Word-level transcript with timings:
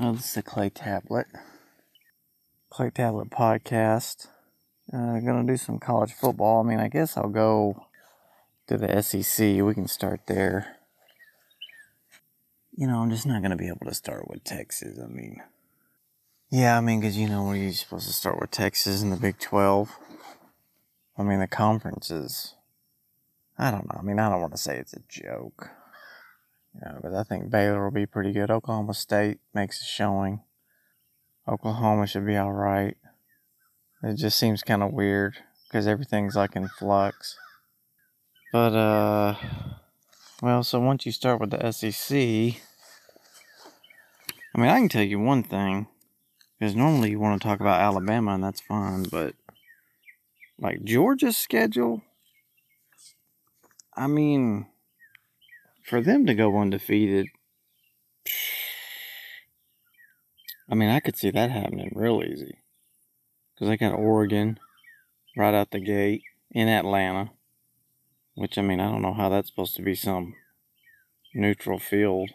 This 0.00 0.30
is 0.30 0.36
a 0.38 0.42
Clay 0.42 0.70
Tablet. 0.70 1.26
Clay 2.70 2.88
Tablet 2.88 3.28
podcast. 3.28 4.28
Uh, 4.90 5.20
gonna 5.20 5.44
do 5.46 5.58
some 5.58 5.78
college 5.78 6.14
football. 6.14 6.64
I 6.64 6.66
mean, 6.66 6.80
I 6.80 6.88
guess 6.88 7.18
I'll 7.18 7.28
go 7.28 7.84
to 8.66 8.78
the 8.78 9.02
SEC. 9.02 9.62
We 9.62 9.74
can 9.74 9.86
start 9.86 10.22
there. 10.26 10.78
You 12.74 12.86
know, 12.86 13.00
I'm 13.00 13.10
just 13.10 13.26
not 13.26 13.42
gonna 13.42 13.56
be 13.56 13.68
able 13.68 13.84
to 13.84 13.94
start 13.94 14.26
with 14.26 14.42
Texas. 14.42 14.98
I 14.98 15.06
mean, 15.06 15.42
yeah, 16.48 16.78
I 16.78 16.80
mean, 16.80 17.00
because 17.00 17.18
you 17.18 17.28
know, 17.28 17.44
we're 17.44 17.70
supposed 17.72 18.06
to 18.06 18.14
start 18.14 18.40
with 18.40 18.50
Texas 18.50 19.02
in 19.02 19.10
the 19.10 19.16
Big 19.16 19.38
12. 19.38 19.90
I 21.18 21.22
mean, 21.22 21.40
the 21.40 21.46
conference 21.46 22.10
is. 22.10 22.54
I 23.58 23.70
don't 23.70 23.84
know. 23.84 24.00
I 24.00 24.02
mean, 24.02 24.18
I 24.18 24.30
don't 24.30 24.40
want 24.40 24.54
to 24.54 24.58
say 24.58 24.78
it's 24.78 24.94
a 24.94 25.02
joke. 25.10 25.68
Know, 26.74 26.98
but 27.02 27.14
I 27.14 27.24
think 27.24 27.50
Baylor 27.50 27.84
will 27.84 27.90
be 27.90 28.06
pretty 28.06 28.32
good. 28.32 28.50
Oklahoma 28.50 28.94
State 28.94 29.38
makes 29.52 29.82
a 29.82 29.84
showing. 29.84 30.40
Oklahoma 31.48 32.06
should 32.06 32.26
be 32.26 32.36
all 32.36 32.52
right. 32.52 32.96
It 34.02 34.14
just 34.14 34.38
seems 34.38 34.62
kind 34.62 34.82
of 34.82 34.92
weird 34.92 35.34
because 35.68 35.86
everything's 35.86 36.36
like 36.36 36.56
in 36.56 36.68
flux. 36.68 37.36
But, 38.52 38.74
uh, 38.74 39.34
well, 40.42 40.62
so 40.62 40.80
once 40.80 41.04
you 41.04 41.12
start 41.12 41.40
with 41.40 41.50
the 41.50 41.70
SEC, 41.72 42.16
I 44.54 44.60
mean, 44.60 44.68
I 44.68 44.78
can 44.78 44.88
tell 44.88 45.02
you 45.02 45.18
one 45.18 45.42
thing 45.42 45.86
because 46.58 46.74
normally 46.74 47.10
you 47.10 47.20
want 47.20 47.40
to 47.40 47.46
talk 47.46 47.60
about 47.60 47.80
Alabama 47.80 48.34
and 48.34 48.44
that's 48.44 48.60
fine, 48.60 49.04
but 49.04 49.34
like 50.58 50.82
Georgia's 50.84 51.36
schedule, 51.36 52.02
I 53.94 54.06
mean, 54.06 54.66
for 55.90 56.00
them 56.00 56.24
to 56.24 56.34
go 56.34 56.56
undefeated, 56.56 57.26
I 60.70 60.76
mean, 60.76 60.88
I 60.88 61.00
could 61.00 61.16
see 61.16 61.32
that 61.32 61.50
happening 61.50 61.90
real 61.96 62.22
easy. 62.22 62.58
Because 63.52 63.68
they 63.68 63.76
got 63.76 63.98
Oregon 63.98 64.60
right 65.36 65.52
out 65.52 65.72
the 65.72 65.80
gate 65.80 66.22
in 66.52 66.68
Atlanta. 66.68 67.32
Which, 68.36 68.56
I 68.56 68.62
mean, 68.62 68.78
I 68.78 68.88
don't 68.88 69.02
know 69.02 69.12
how 69.12 69.28
that's 69.28 69.48
supposed 69.48 69.74
to 69.76 69.82
be 69.82 69.96
some 69.96 70.34
neutral 71.34 71.80
field. 71.80 72.30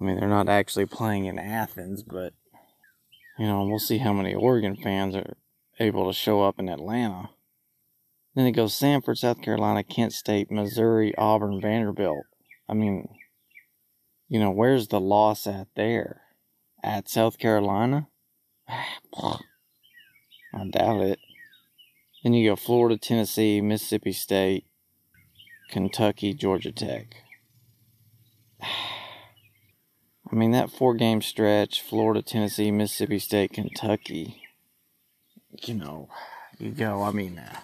I 0.00 0.04
mean, 0.04 0.20
they're 0.20 0.28
not 0.28 0.48
actually 0.48 0.86
playing 0.86 1.24
in 1.24 1.36
Athens, 1.36 2.04
but, 2.04 2.32
you 3.40 3.46
know, 3.46 3.64
we'll 3.64 3.80
see 3.80 3.98
how 3.98 4.12
many 4.12 4.34
Oregon 4.34 4.76
fans 4.76 5.16
are 5.16 5.34
able 5.80 6.06
to 6.06 6.16
show 6.16 6.42
up 6.42 6.60
in 6.60 6.68
Atlanta. 6.68 7.30
Then 8.34 8.46
it 8.46 8.52
goes 8.52 8.74
Samford, 8.74 9.18
South 9.18 9.42
Carolina, 9.42 9.82
Kent 9.82 10.12
State, 10.12 10.50
Missouri, 10.50 11.14
Auburn, 11.16 11.60
Vanderbilt. 11.60 12.24
I 12.68 12.74
mean, 12.74 13.08
you 14.28 14.38
know, 14.38 14.50
where's 14.50 14.88
the 14.88 15.00
loss 15.00 15.46
at 15.46 15.66
there? 15.74 16.22
At 16.82 17.08
South 17.08 17.38
Carolina? 17.38 18.08
I 18.68 19.38
doubt 20.70 21.00
it. 21.00 21.18
Then 22.22 22.34
you 22.34 22.50
go 22.50 22.56
Florida, 22.56 22.96
Tennessee, 22.96 23.60
Mississippi 23.60 24.12
State, 24.12 24.66
Kentucky, 25.70 26.34
Georgia 26.34 26.72
Tech. 26.72 27.16
I 28.62 30.36
mean, 30.36 30.52
that 30.52 30.70
four 30.70 30.94
game 30.94 31.22
stretch 31.22 31.82
Florida, 31.82 32.22
Tennessee, 32.22 32.70
Mississippi 32.70 33.18
State, 33.18 33.52
Kentucky. 33.52 34.40
You 35.64 35.74
know, 35.74 36.08
you 36.58 36.70
go, 36.70 37.02
I 37.02 37.10
mean, 37.10 37.38
uh, 37.38 37.58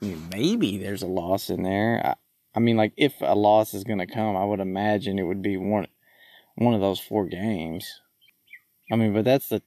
maybe 0.00 0.78
there's 0.78 1.02
a 1.02 1.06
loss 1.06 1.50
in 1.50 1.62
there. 1.62 2.00
I, 2.04 2.14
I 2.54 2.60
mean, 2.60 2.76
like 2.76 2.92
if 2.96 3.14
a 3.20 3.34
loss 3.34 3.74
is 3.74 3.84
going 3.84 3.98
to 3.98 4.06
come, 4.06 4.36
I 4.36 4.44
would 4.44 4.60
imagine 4.60 5.18
it 5.18 5.24
would 5.24 5.42
be 5.42 5.56
one 5.56 5.86
one 6.54 6.74
of 6.74 6.80
those 6.80 7.00
four 7.00 7.26
games. 7.26 8.00
I 8.90 8.96
mean, 8.96 9.12
but 9.12 9.24
that's 9.24 9.48
the 9.48 9.62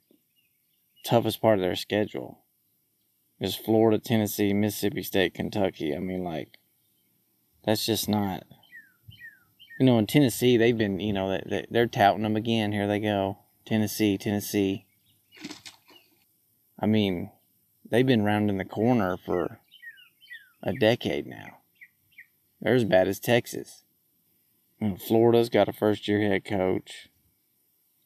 toughest 1.06 1.42
part 1.42 1.60
of 1.60 1.62
their 1.62 1.76
schedule. 1.76 2.40
Is 3.40 3.56
Florida, 3.56 4.00
Tennessee, 4.00 4.54
Mississippi 4.54 5.04
State, 5.04 5.34
Kentucky. 5.34 5.96
I 5.96 6.00
mean, 6.00 6.24
like 6.24 6.58
that's 7.64 7.86
just 7.86 8.10
not. 8.10 8.44
You 9.80 9.86
know, 9.86 9.98
in 9.98 10.08
Tennessee, 10.08 10.58
they've 10.58 10.78
been, 10.78 11.00
you 11.00 11.14
know, 11.14 11.40
they, 11.46 11.66
they're 11.70 11.88
touting 11.88 12.24
them 12.24 12.36
again. 12.36 12.74
Here 12.74 12.86
they 12.86 13.00
go, 13.00 13.38
Tennessee, 13.66 14.18
Tennessee. 14.18 14.86
I 16.78 16.86
mean, 16.86 17.32
they've 17.90 18.06
been 18.06 18.24
rounding 18.24 18.58
the 18.58 18.66
corner 18.66 19.16
for 19.16 19.60
a 20.62 20.74
decade 20.74 21.26
now. 21.26 21.58
They're 22.62 22.76
as 22.76 22.86
bad 22.86 23.08
as 23.08 23.20
Texas. 23.20 23.84
And 24.82 25.02
Florida's 25.02 25.50
got 25.50 25.70
a 25.70 25.74
first 25.74 26.08
year 26.08 26.22
head 26.22 26.46
coach. 26.46 27.10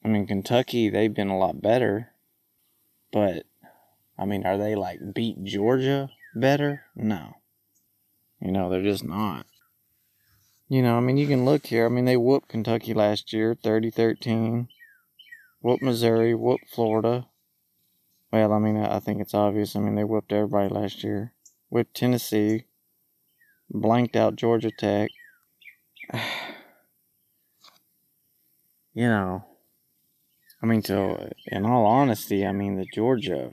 I 0.04 0.08
mean, 0.08 0.26
Kentucky, 0.26 0.88
they've 0.88 1.12
been 1.12 1.28
a 1.28 1.38
lot 1.38 1.62
better. 1.62 2.10
But, 3.12 3.46
I 4.18 4.24
mean, 4.24 4.44
are 4.44 4.58
they 4.58 4.74
like 4.74 5.14
beat 5.14 5.42
Georgia 5.44 6.10
better? 6.34 6.82
No. 6.94 7.36
You 8.40 8.52
know, 8.52 8.68
they're 8.68 8.82
just 8.82 9.04
not. 9.04 9.46
You 10.68 10.82
know, 10.82 10.96
I 10.96 11.00
mean, 11.00 11.16
you 11.16 11.26
can 11.26 11.44
look 11.44 11.66
here. 11.66 11.86
I 11.86 11.88
mean, 11.88 12.04
they 12.04 12.16
whooped 12.16 12.48
Kentucky 12.48 12.94
last 12.94 13.32
year, 13.32 13.54
30 13.54 13.90
13. 13.90 14.68
Whooped 15.60 15.82
Missouri, 15.82 16.34
whooped 16.34 16.68
Florida. 16.68 17.26
Well, 18.32 18.52
I 18.52 18.58
mean, 18.58 18.76
I 18.76 18.98
think 18.98 19.20
it's 19.20 19.34
obvious. 19.34 19.76
I 19.76 19.80
mean, 19.80 19.94
they 19.94 20.04
whooped 20.04 20.32
everybody 20.32 20.68
last 20.68 21.04
year 21.04 21.34
with 21.70 21.92
Tennessee, 21.92 22.64
blanked 23.70 24.16
out 24.16 24.36
Georgia 24.36 24.70
Tech. 24.70 25.10
you 28.92 29.08
know, 29.08 29.44
I 30.62 30.66
mean, 30.66 30.82
so 30.82 31.30
in 31.46 31.66
all 31.66 31.84
honesty, 31.84 32.46
I 32.46 32.52
mean, 32.52 32.76
the 32.76 32.86
Georgia 32.86 33.50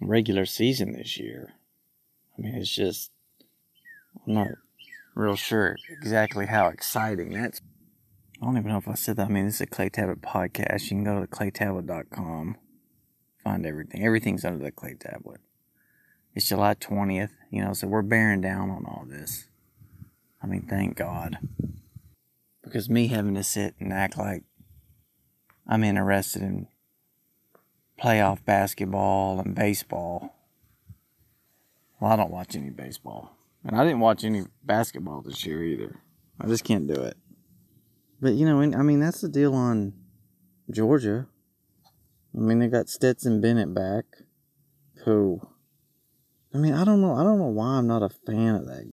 regular 0.00 0.46
season 0.46 0.92
this 0.92 1.18
year, 1.18 1.52
I 2.36 2.40
mean, 2.40 2.54
it's 2.54 2.74
just, 2.74 3.10
I'm 4.26 4.34
not 4.34 4.48
real 5.14 5.36
sure 5.36 5.76
exactly 5.90 6.46
how 6.46 6.68
exciting 6.68 7.34
that's. 7.34 7.60
I 8.40 8.46
don't 8.46 8.56
even 8.56 8.70
know 8.70 8.78
if 8.78 8.88
I 8.88 8.94
said 8.94 9.16
that. 9.16 9.28
I 9.28 9.30
mean, 9.30 9.44
this 9.44 9.56
is 9.56 9.60
a 9.60 9.66
Clay 9.66 9.88
Tablet 9.88 10.22
podcast. 10.22 10.84
You 10.84 10.88
can 10.88 11.04
go 11.04 11.20
to 11.20 11.26
claytablet.com, 11.26 12.56
find 13.44 13.66
everything. 13.66 14.04
Everything's 14.04 14.44
under 14.44 14.64
the 14.64 14.72
Clay 14.72 14.94
Tablet. 14.98 15.40
It's 16.34 16.48
July 16.48 16.74
20th, 16.74 17.32
you 17.50 17.62
know, 17.62 17.74
so 17.74 17.86
we're 17.86 18.02
bearing 18.02 18.40
down 18.40 18.70
on 18.70 18.84
all 18.86 19.04
this. 19.06 19.48
I 20.42 20.46
mean, 20.46 20.62
thank 20.62 20.96
God. 20.96 21.38
Because 22.64 22.88
me 22.88 23.08
having 23.08 23.34
to 23.34 23.42
sit 23.42 23.74
and 23.78 23.92
act 23.92 24.16
like 24.16 24.44
I'm 25.66 25.84
interested 25.84 26.42
in 26.42 26.68
playoff 28.02 28.44
basketball 28.44 29.40
and 29.40 29.54
baseball. 29.54 30.34
Well, 32.00 32.12
I 32.12 32.16
don't 32.16 32.30
watch 32.30 32.56
any 32.56 32.70
baseball. 32.70 33.36
And 33.64 33.76
I 33.76 33.84
didn't 33.84 34.00
watch 34.00 34.24
any 34.24 34.44
basketball 34.64 35.20
this 35.20 35.44
year 35.46 35.62
either. 35.62 36.00
I 36.40 36.46
just 36.46 36.64
can't 36.64 36.88
do 36.88 37.00
it. 37.00 37.16
But, 38.20 38.32
you 38.34 38.46
know, 38.46 38.60
I 38.60 38.82
mean, 38.82 39.00
that's 39.00 39.20
the 39.20 39.28
deal 39.28 39.54
on 39.54 39.92
Georgia. 40.70 41.26
I 42.34 42.40
mean, 42.40 42.58
they 42.58 42.68
got 42.68 42.88
Stetson 42.88 43.40
Bennett 43.40 43.74
back, 43.74 44.04
who 45.04 45.40
I 46.54 46.58
mean, 46.58 46.74
I 46.74 46.84
don't 46.84 47.00
know. 47.00 47.14
I 47.14 47.22
don't 47.22 47.38
know 47.38 47.46
why 47.46 47.78
I'm 47.78 47.86
not 47.86 48.02
a 48.02 48.08
fan 48.08 48.54
of 48.54 48.66
that. 48.66 48.90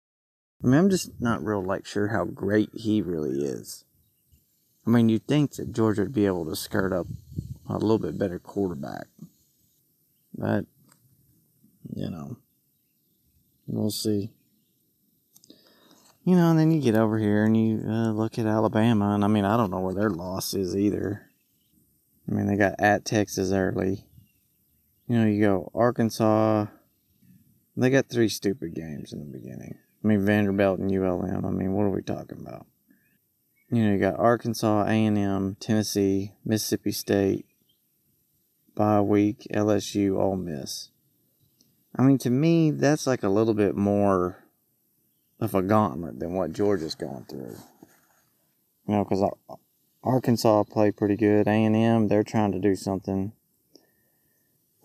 I 0.63 0.67
mean, 0.67 0.79
I'm 0.79 0.89
just 0.89 1.11
not 1.19 1.43
real 1.43 1.63
like 1.63 1.85
sure 1.85 2.09
how 2.09 2.25
great 2.25 2.69
he 2.73 3.01
really 3.01 3.43
is. 3.43 3.85
I 4.85 4.89
mean, 4.89 5.09
you'd 5.09 5.27
think 5.27 5.53
that 5.53 5.71
Georgia 5.71 6.03
would 6.03 6.13
be 6.13 6.25
able 6.25 6.45
to 6.45 6.55
skirt 6.55 6.93
up 6.93 7.07
a 7.69 7.73
little 7.73 7.99
bit 7.99 8.17
better 8.17 8.39
quarterback, 8.39 9.07
but 10.38 10.66
you 11.93 12.09
know, 12.09 12.38
we'll 13.67 13.91
see. 13.91 14.31
You 16.23 16.35
know, 16.35 16.49
and 16.49 16.59
then 16.59 16.72
you 16.72 16.81
get 16.81 16.95
over 16.95 17.19
here 17.19 17.45
and 17.45 17.55
you 17.55 17.83
uh, 17.87 18.11
look 18.11 18.39
at 18.39 18.47
Alabama, 18.47 19.13
and 19.13 19.23
I 19.23 19.27
mean, 19.27 19.45
I 19.45 19.57
don't 19.57 19.69
know 19.72 19.79
where 19.79 19.93
their 19.93 20.09
loss 20.09 20.53
is 20.55 20.75
either. 20.75 21.29
I 22.28 22.31
mean, 22.31 22.47
they 22.47 22.55
got 22.55 22.73
at 22.79 23.05
Texas 23.05 23.52
early. 23.52 24.05
You 25.07 25.19
know, 25.19 25.28
you 25.28 25.41
go 25.41 25.72
Arkansas, 25.75 26.66
they 27.75 27.89
got 27.89 28.09
three 28.09 28.29
stupid 28.29 28.73
games 28.73 29.13
in 29.13 29.19
the 29.19 29.37
beginning. 29.37 29.75
I 30.03 30.07
mean, 30.07 30.25
Vanderbilt 30.25 30.79
and 30.79 30.91
ULM. 30.91 31.45
I 31.45 31.49
mean, 31.49 31.73
what 31.73 31.83
are 31.83 31.89
we 31.89 32.01
talking 32.01 32.39
about? 32.39 32.66
You 33.72 33.83
know, 33.83 33.93
you 33.93 33.99
got 33.99 34.19
Arkansas, 34.19 34.85
A&M, 34.85 35.57
Tennessee, 35.59 36.33
Mississippi 36.45 36.91
State, 36.91 37.45
bye 38.75 39.01
week, 39.01 39.47
LSU, 39.51 40.17
Ole 40.19 40.35
Miss. 40.35 40.91
I 41.97 42.03
mean, 42.03 42.17
to 42.19 42.29
me, 42.29 42.72
that's 42.72 43.07
like 43.07 43.23
a 43.23 43.29
little 43.29 43.53
bit 43.53 43.75
more 43.75 44.43
of 45.39 45.55
a 45.55 45.61
gauntlet 45.61 46.19
than 46.19 46.33
what 46.33 46.53
Georgia's 46.53 46.95
going 46.95 47.25
through. 47.28 47.55
You 48.87 48.95
know, 48.95 49.03
because 49.03 49.28
Arkansas 50.03 50.63
played 50.66 50.95
pretty 50.95 51.16
good. 51.16 51.47
A&M, 51.47 52.07
they're 52.07 52.23
trying 52.23 52.51
to 52.51 52.59
do 52.59 52.75
something 52.75 53.33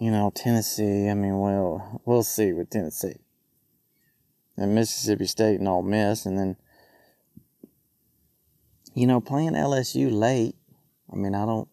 you 0.00 0.10
know, 0.10 0.32
Tennessee, 0.34 1.08
I 1.08 1.14
mean, 1.14 1.38
well, 1.38 2.00
we'll 2.06 2.22
see 2.22 2.52
with 2.52 2.70
Tennessee. 2.70 3.20
And 4.56 4.74
Mississippi 4.74 5.26
State 5.26 5.60
and 5.60 5.68
Ole 5.68 5.82
Miss, 5.82 6.24
and 6.24 6.38
then, 6.38 6.56
you 8.94 9.06
know, 9.06 9.20
playing 9.20 9.52
LSU 9.52 10.10
late. 10.10 10.56
I 11.12 11.16
mean, 11.16 11.34
I 11.34 11.44
don't, 11.44 11.68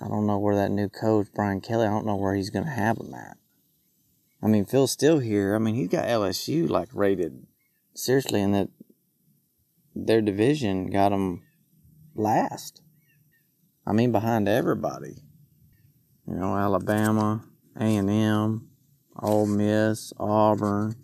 I 0.00 0.08
don't 0.08 0.26
know 0.26 0.38
where 0.38 0.56
that 0.56 0.70
new 0.70 0.88
coach 0.88 1.28
Brian 1.34 1.60
Kelly. 1.60 1.86
I 1.86 1.90
don't 1.90 2.06
know 2.06 2.16
where 2.16 2.34
he's 2.34 2.50
going 2.50 2.64
to 2.64 2.70
have 2.70 2.96
him 2.96 3.12
at. 3.14 3.36
I 4.42 4.46
mean, 4.46 4.64
Phil's 4.64 4.92
still 4.92 5.18
here. 5.18 5.54
I 5.54 5.58
mean, 5.58 5.74
he's 5.74 5.88
got 5.88 6.06
LSU 6.06 6.68
like 6.68 6.88
rated 6.94 7.46
seriously, 7.94 8.40
in 8.40 8.52
that 8.52 8.68
their 9.94 10.22
division 10.22 10.88
got 10.90 11.10
them 11.10 11.42
last. 12.14 12.80
I 13.86 13.92
mean, 13.92 14.12
behind 14.12 14.48
everybody. 14.48 15.24
You 16.28 16.34
know, 16.34 16.54
Alabama, 16.54 17.42
A 17.80 17.96
and 17.96 18.10
M, 18.10 18.68
Ole 19.18 19.46
Miss, 19.46 20.12
Auburn. 20.20 20.94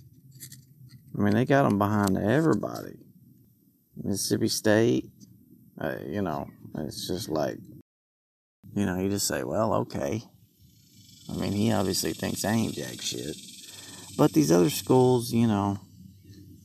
I 1.17 1.23
mean, 1.23 1.33
they 1.33 1.47
got 1.47 1.63
them 1.63 1.79
behind 1.79 2.19
everybody. 2.19 2.99
Mississippi 3.97 4.49
State. 4.49 5.11
Uh, 5.81 5.97
you 6.07 6.21
know, 6.21 6.49
it's 6.77 7.09
just 7.09 7.31
like, 7.31 7.57
you 8.77 8.85
know, 8.85 9.01
you 9.01 9.09
just 9.09 9.27
say, 9.27 9.45
well, 9.45 9.73
okay. 9.73 10.23
I 11.31 11.37
mean, 11.37 11.53
he 11.53 11.73
obviously 11.73 12.13
thinks 12.13 12.45
I 12.45 12.53
ain't 12.53 12.75
jack 12.75 13.01
shit. 13.01 13.35
But 14.19 14.33
these 14.33 14.53
other 14.53 14.71
schools, 14.71 15.33
you 15.33 15.47
know, 15.47 15.79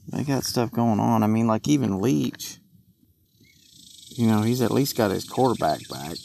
they 0.09 0.23
got 0.25 0.43
stuff 0.43 0.71
going 0.71 0.99
on. 0.99 1.23
I 1.23 1.27
mean, 1.27 1.47
like 1.47 1.67
even 1.69 2.01
Leach, 2.01 2.57
you 4.09 4.27
know, 4.27 4.41
he's 4.41 4.61
at 4.61 4.71
least 4.71 4.97
got 4.97 5.11
his 5.11 5.23
quarterback 5.23 5.87
back. 5.87 6.17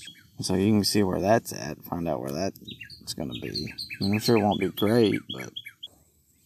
So 0.45 0.57
you 0.57 0.73
can 0.73 0.85
see 0.85 1.03
where 1.03 1.23
that's 1.23 1.55
at, 1.55 1.83
find 1.85 2.07
out 2.07 2.21
where 2.21 2.31
that's 2.31 3.15
going 3.15 3.33
to 3.33 3.41
be. 3.41 3.73
I'm 4.03 4.19
sure 4.19 4.37
it 4.37 4.43
won't 4.43 4.61
be 4.61 4.69
great, 4.69 5.19
but 5.35 5.51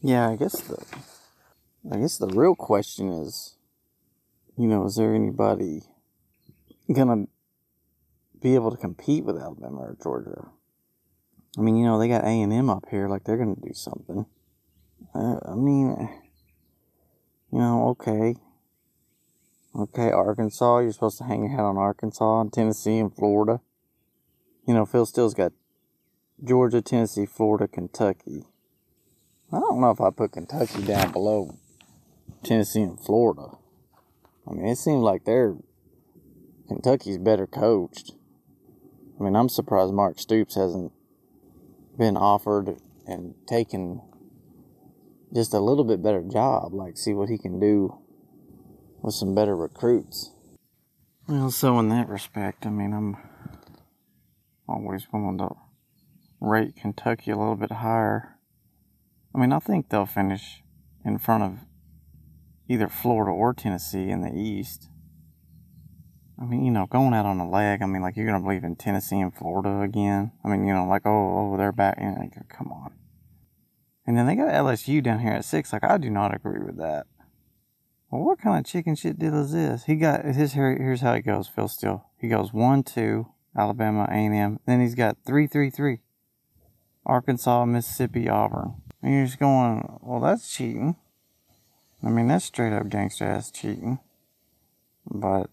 yeah, 0.01 0.29
I 0.29 0.37
guess 0.37 0.61
the 0.61 0.81
I 1.93 1.97
guess 1.99 2.17
the 2.17 2.29
real 2.29 2.55
question 2.55 3.09
is, 3.09 3.57
you 4.57 4.69
know, 4.69 4.87
is 4.87 4.95
there 4.95 5.17
anybody 5.17 5.83
gonna 6.93 7.25
be 8.41 8.55
able 8.55 8.71
to 8.71 8.77
compete 8.77 9.25
with 9.25 9.37
Alabama 9.37 9.79
or 9.79 9.97
Georgia? 10.01 10.47
I 11.59 11.61
mean, 11.61 11.75
you 11.75 11.85
know, 11.85 11.99
they 11.99 12.07
got 12.07 12.23
A 12.23 12.29
and 12.29 12.53
M 12.53 12.71
up 12.71 12.85
here, 12.93 13.09
like 13.09 13.25
they're 13.25 13.37
gonna 13.37 13.57
do 13.57 13.73
something. 13.75 14.27
I 15.13 15.57
mean, 15.57 16.09
you 17.51 17.59
know, 17.59 17.89
okay, 17.89 18.37
okay, 19.75 20.13
Arkansas, 20.13 20.79
you're 20.79 20.93
supposed 20.93 21.19
to 21.19 21.25
hang 21.25 21.43
your 21.43 21.51
hat 21.51 21.65
on 21.65 21.77
Arkansas 21.77 22.43
and 22.43 22.53
Tennessee 22.53 22.99
and 22.99 23.13
Florida. 23.13 23.61
You 24.69 24.75
know, 24.75 24.85
Phil 24.85 25.07
Steele's 25.07 25.33
got 25.33 25.55
Georgia, 26.45 26.83
Tennessee, 26.83 27.25
Florida, 27.25 27.67
Kentucky. 27.67 28.45
I 29.51 29.61
don't 29.61 29.81
know 29.81 29.91
if 29.91 29.99
I 29.99 30.11
put 30.11 30.33
Kentucky 30.33 30.83
down 30.83 31.11
below 31.11 31.57
Tennessee 32.45 32.83
and 32.83 33.01
Florida. 33.01 33.57
I 34.47 34.53
mean, 34.53 34.67
it 34.67 34.77
seems 34.77 35.01
like 35.01 35.25
they're 35.25 35.57
Kentucky's 36.69 37.17
better 37.17 37.47
coached. 37.47 38.13
I 39.19 39.25
mean, 39.25 39.37
I'm 39.37 39.49
surprised 39.49 39.95
Mark 39.95 40.19
Stoops 40.19 40.55
hasn't 40.55 40.93
been 41.97 42.19
offered 42.19 42.77
and 43.07 43.37
taken 43.47 44.03
just 45.33 45.55
a 45.55 45.61
little 45.61 45.85
bit 45.85 46.03
better 46.03 46.21
job, 46.21 46.75
like 46.75 46.99
see 46.99 47.15
what 47.15 47.31
he 47.31 47.39
can 47.39 47.59
do 47.59 47.97
with 49.01 49.15
some 49.15 49.35
better 49.35 49.57
recruits. 49.57 50.33
Well, 51.27 51.51
so 51.51 51.79
in 51.79 51.89
that 51.89 52.11
respect, 52.11 52.67
I 52.67 52.71
mean, 52.71 52.93
I'm 52.93 53.17
Oh, 54.69 54.75
always 54.75 55.07
willing 55.13 55.39
to 55.39 55.51
rate 56.41 56.77
Kentucky 56.77 57.31
a 57.31 57.37
little 57.37 57.57
bit 57.57 57.73
higher. 57.73 58.37
I 59.35 59.39
mean, 59.39 59.53
I 59.53 59.59
think 59.59 59.89
they'll 59.89 60.07
finish 60.07 60.63
in 61.05 61.19
front 61.19 61.45
of 61.45 61.59
either 62.69 62.89
Florida 62.89 63.33
or 63.33 63.55
Tennessee 63.55 64.11
in 64.11 64.21
the 64.21 64.33
East. 64.33 64.89
I 66.41 66.45
mean, 66.45 66.65
you 66.65 66.71
know, 66.71 66.87
going 66.87 67.15
out 67.15 67.27
on 67.27 67.41
a 67.41 67.51
leg, 67.51 67.83
I 67.83 67.87
mean, 67.87 68.03
like, 68.03 68.17
you're 68.17 68.27
going 68.27 68.41
to 68.41 68.45
believe 68.45 68.63
in 68.63 68.77
Tennessee 68.77 69.19
and 69.19 69.35
Florida 69.35 69.81
again. 69.81 70.33
I 70.45 70.49
mean, 70.49 70.65
you 70.65 70.73
know, 70.73 70.87
like, 70.87 71.03
oh, 71.05 71.53
oh 71.53 71.57
they're 71.57 71.73
back. 71.73 72.01
Know, 72.01 72.15
like, 72.19 72.49
come 72.49 72.71
on. 72.71 72.93
And 74.07 74.17
then 74.17 74.27
they 74.27 74.37
got 74.37 74.49
LSU 74.49 75.03
down 75.03 75.19
here 75.19 75.33
at 75.33 75.45
six. 75.45 75.73
Like, 75.73 75.85
I 75.85 75.99
do 75.99 76.11
not 76.11 76.35
agree 76.35 76.65
with 76.65 76.79
that. 76.79 77.07
Well, 78.11 78.23
what 78.23 78.41
kind 78.41 78.59
of 78.59 78.65
chicken 78.71 78.95
shit 78.95 79.19
deal 79.19 79.35
is 79.35 79.53
this? 79.53 79.85
He 79.85 79.97
got 79.97 80.25
his 80.25 80.53
hair 80.53 80.77
here's 80.79 81.01
how 81.01 81.13
it 81.13 81.27
goes, 81.27 81.49
Phil 81.49 81.69
Steele. 81.69 82.07
He 82.19 82.29
goes 82.29 82.53
one, 82.53 82.83
two, 82.83 83.27
Alabama, 83.57 84.07
A&M. 84.11 84.61
Then 84.67 84.81
he's 84.81 84.95
got 84.95 85.19
three, 85.25 85.47
three, 85.47 85.71
three. 85.71 86.01
Arkansas, 87.07 87.65
Mississippi, 87.65 88.29
Auburn. 88.29 88.75
And 89.03 89.15
you're 89.15 89.27
just 89.27 89.39
going, 89.39 89.99
well, 90.03 90.21
that's 90.21 90.53
cheating. 90.53 90.97
I 92.03 92.11
mean, 92.11 92.29
that's 92.29 92.45
straight 92.45 92.73
up 92.73 92.89
gangster 92.89 93.25
ass 93.25 93.51
cheating. 93.51 93.99
But, 95.07 95.51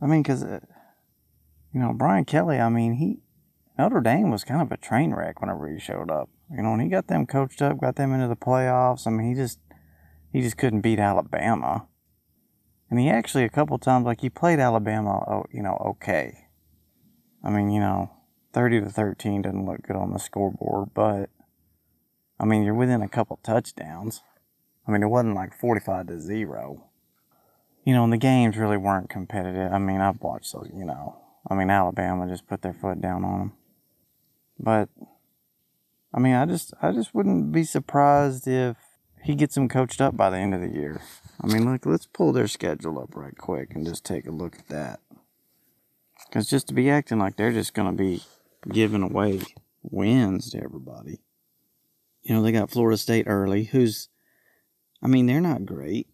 I 0.00 0.06
mean, 0.06 0.22
because, 0.22 0.44
uh, 0.44 0.60
you 1.72 1.80
know, 1.80 1.92
Brian 1.92 2.24
Kelly, 2.24 2.58
I 2.58 2.68
mean, 2.68 2.94
he, 2.94 3.18
Notre 3.78 4.00
Dame 4.00 4.30
was 4.30 4.44
kind 4.44 4.62
of 4.62 4.70
a 4.70 4.76
train 4.76 5.12
wreck 5.12 5.40
whenever 5.40 5.68
he 5.68 5.80
showed 5.80 6.10
up. 6.10 6.30
You 6.50 6.62
know, 6.62 6.74
and 6.74 6.82
he 6.82 6.88
got 6.88 7.08
them 7.08 7.26
coached 7.26 7.60
up, 7.62 7.80
got 7.80 7.96
them 7.96 8.12
into 8.12 8.28
the 8.28 8.36
playoffs. 8.36 9.06
I 9.06 9.10
mean, 9.10 9.28
he 9.28 9.34
just, 9.34 9.58
he 10.32 10.40
just 10.40 10.56
couldn't 10.56 10.82
beat 10.82 10.98
Alabama. 10.98 11.86
And 12.90 13.00
he 13.00 13.08
actually, 13.08 13.44
a 13.44 13.48
couple 13.48 13.78
times, 13.78 14.04
like, 14.04 14.20
he 14.20 14.30
played 14.30 14.60
Alabama, 14.60 15.24
oh, 15.26 15.44
you 15.50 15.62
know, 15.62 15.76
okay. 15.84 16.43
I 17.44 17.50
mean, 17.50 17.70
you 17.70 17.78
know, 17.78 18.10
30 18.54 18.80
to 18.80 18.88
13 18.88 19.42
doesn't 19.42 19.66
look 19.66 19.82
good 19.82 19.96
on 19.96 20.12
the 20.12 20.18
scoreboard, 20.18 20.88
but, 20.94 21.28
I 22.40 22.46
mean, 22.46 22.62
you're 22.62 22.74
within 22.74 23.02
a 23.02 23.08
couple 23.08 23.38
touchdowns. 23.42 24.22
I 24.88 24.90
mean, 24.90 25.02
it 25.02 25.08
wasn't 25.08 25.34
like 25.34 25.58
45 25.58 26.06
to 26.06 26.20
0. 26.20 26.84
You 27.84 27.92
know, 27.92 28.04
and 28.04 28.12
the 28.12 28.18
games 28.18 28.56
really 28.56 28.78
weren't 28.78 29.10
competitive. 29.10 29.70
I 29.72 29.78
mean, 29.78 30.00
I've 30.00 30.22
watched 30.22 30.54
those, 30.54 30.70
you 30.74 30.86
know. 30.86 31.18
I 31.50 31.54
mean, 31.54 31.68
Alabama 31.68 32.26
just 32.26 32.48
put 32.48 32.62
their 32.62 32.72
foot 32.72 33.02
down 33.02 33.24
on 33.24 33.38
them. 33.38 33.52
But, 34.58 34.88
I 36.14 36.20
mean, 36.20 36.34
I 36.34 36.46
just, 36.46 36.72
I 36.80 36.92
just 36.92 37.14
wouldn't 37.14 37.52
be 37.52 37.64
surprised 37.64 38.48
if 38.48 38.76
he 39.22 39.34
gets 39.34 39.54
them 39.54 39.68
coached 39.68 40.00
up 40.00 40.16
by 40.16 40.30
the 40.30 40.38
end 40.38 40.54
of 40.54 40.62
the 40.62 40.68
year. 40.68 41.02
I 41.42 41.46
mean, 41.46 41.70
look, 41.70 41.84
let's 41.84 42.06
pull 42.06 42.32
their 42.32 42.48
schedule 42.48 42.98
up 42.98 43.14
right 43.14 43.36
quick 43.36 43.74
and 43.74 43.86
just 43.86 44.04
take 44.04 44.26
a 44.26 44.30
look 44.30 44.56
at 44.58 44.68
that. 44.68 45.00
Because 46.28 46.48
just 46.48 46.68
to 46.68 46.74
be 46.74 46.90
acting 46.90 47.18
like 47.18 47.36
they're 47.36 47.52
just 47.52 47.74
going 47.74 47.90
to 47.90 47.96
be 47.96 48.22
giving 48.70 49.02
away 49.02 49.40
wins 49.82 50.50
to 50.50 50.62
everybody. 50.62 51.20
You 52.22 52.34
know, 52.34 52.42
they 52.42 52.52
got 52.52 52.70
Florida 52.70 52.96
State 52.96 53.26
early, 53.26 53.64
who's 53.64 54.08
I 55.04 55.06
mean, 55.06 55.26
they're 55.26 55.40
not 55.40 55.66
great. 55.66 56.08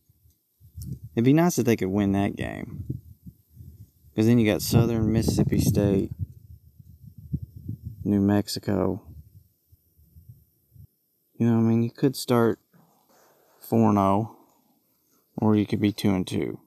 It'd 1.14 1.24
be 1.24 1.32
nice 1.32 1.58
if 1.58 1.64
they 1.64 1.76
could 1.76 1.88
win 1.88 2.12
that 2.12 2.34
game. 2.34 2.84
Because 4.10 4.26
then 4.26 4.40
you 4.40 4.50
got 4.50 4.62
Southern 4.62 5.12
Mississippi 5.12 5.60
State, 5.60 6.10
New 8.02 8.20
Mexico. 8.20 9.02
You 11.36 11.46
know, 11.46 11.58
I 11.58 11.60
mean, 11.60 11.84
you 11.84 11.90
could 11.90 12.16
start 12.16 12.58
4 13.60 13.92
0, 13.92 14.36
or 15.36 15.54
you 15.54 15.66
could 15.66 15.80
be 15.80 15.92
2 15.92 16.12
and 16.12 16.26
2. 16.26 16.58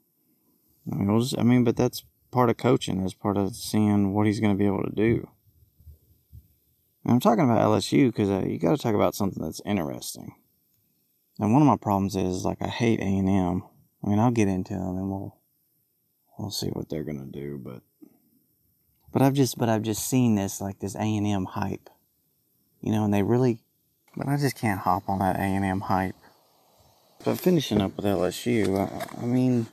I 0.92 0.96
mean, 0.96 1.28
I 1.38 1.44
mean, 1.44 1.63
but 1.66 1.75
that's 1.75 2.06
part 2.34 2.50
of 2.50 2.58
coaching, 2.58 3.02
that's 3.02 3.13
part 3.13 3.38
of 3.38 3.56
seeing 3.56 4.13
what 4.13 4.28
he's 4.28 4.40
going 4.40 4.54
to 4.54 4.58
be 4.58 4.66
able 4.66 4.84
to 4.84 4.96
do. 4.96 5.30
And 7.04 7.13
I'm 7.13 7.20
talking 7.20 7.44
about 7.44 7.62
LSU 7.62 8.08
because 8.08 8.30
uh, 8.30 8.44
you 8.46 8.58
got 8.58 8.75
to 8.75 8.82
talk 8.82 8.96
about 8.96 9.16
something 9.16 9.44
that's 9.44 9.62
interesting. 9.66 10.36
And 11.40 11.54
one 11.54 11.62
of 11.62 11.68
my 11.68 11.78
problems 11.78 12.16
is 12.16 12.46
like 12.46 12.62
I 12.62 12.68
hate 12.68 13.00
A 13.00 13.04
and 13.04 13.30
M. 13.30 13.63
I 14.04 14.10
mean, 14.10 14.20
I'll 14.20 14.32
get 14.32 14.48
into 14.48 14.74
them 14.74 14.98
and 14.98 15.10
we'll 15.10 15.38
we'll 16.38 16.52
see 16.52 16.68
what 16.68 16.90
they're 16.90 17.04
gonna 17.04 17.25
do, 17.25 17.60
but 17.63 17.82
but 19.12 19.22
I've 19.22 19.34
just 19.34 19.58
but 19.58 19.70
I've 19.70 19.82
just 19.82 20.08
seen 20.08 20.36
this 20.36 20.62
like 20.62 20.80
this 20.80 20.96
A 20.96 21.00
and 21.02 21.25
M 21.25 21.46
hype, 21.46 21.90
you 22.82 22.92
know, 22.92 23.04
and 23.04 23.13
they 23.13 23.24
really, 23.24 23.60
but 24.16 24.28
I 24.28 24.38
just 24.38 24.58
can't 24.58 24.82
hop 24.82 25.10
on 25.10 25.20
that 25.20 25.38
A 25.38 25.42
and 25.42 25.66
M 25.66 25.82
hype. 25.82 26.16
But 27.24 27.40
finishing 27.40 27.82
up 27.82 27.96
with 27.96 28.06
LSU, 28.06 28.78
I, 28.78 29.24
I 29.24 29.25
mean, 29.25 29.68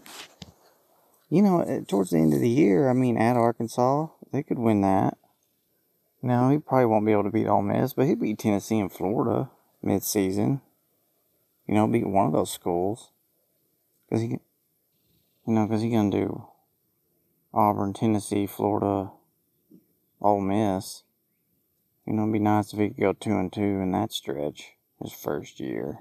you 1.30 1.42
know, 1.42 1.84
towards 1.88 2.10
the 2.10 2.18
end 2.18 2.34
of 2.34 2.40
the 2.40 2.49
year, 2.49 2.90
I 2.90 2.92
mean, 2.92 3.16
at 3.16 3.37
Arkansas, 3.37 4.08
they 4.32 4.42
could 4.42 4.58
win 4.58 4.82
that. 4.82 5.16
Now 6.22 6.50
he 6.50 6.58
probably 6.58 6.87
won't 6.87 7.06
be 7.06 7.12
able 7.12 7.25
to 7.25 7.30
beat 7.30 7.46
Ole 7.46 7.62
Miss, 7.62 7.94
but 7.94 8.06
he'd 8.06 8.20
beat 8.20 8.38
Tennessee 8.38 8.78
and 8.78 8.92
Florida 8.92 9.50
mid-season 9.82 10.60
you 11.70 11.76
know, 11.76 11.87
beat 11.87 12.04
one 12.04 12.26
of 12.26 12.32
those 12.32 12.50
schools. 12.50 13.12
Because 14.08 14.22
he, 14.22 14.28
you 14.30 14.40
know, 15.46 15.68
because 15.68 15.82
he 15.82 15.90
gonna 15.90 16.10
do 16.10 16.49
Auburn, 17.54 17.92
Tennessee, 17.92 18.49
Florida, 18.49 19.12
Ole 20.20 20.40
Miss. 20.40 21.04
You 22.04 22.14
know, 22.14 22.22
it'd 22.22 22.32
be 22.32 22.40
nice 22.40 22.72
if 22.72 22.80
he 22.80 22.88
could 22.88 23.00
go 23.00 23.12
two 23.12 23.38
and 23.38 23.52
two 23.52 23.60
in 23.60 23.92
that 23.92 24.12
stretch 24.12 24.72
his 25.00 25.12
first 25.12 25.60
year. 25.60 26.00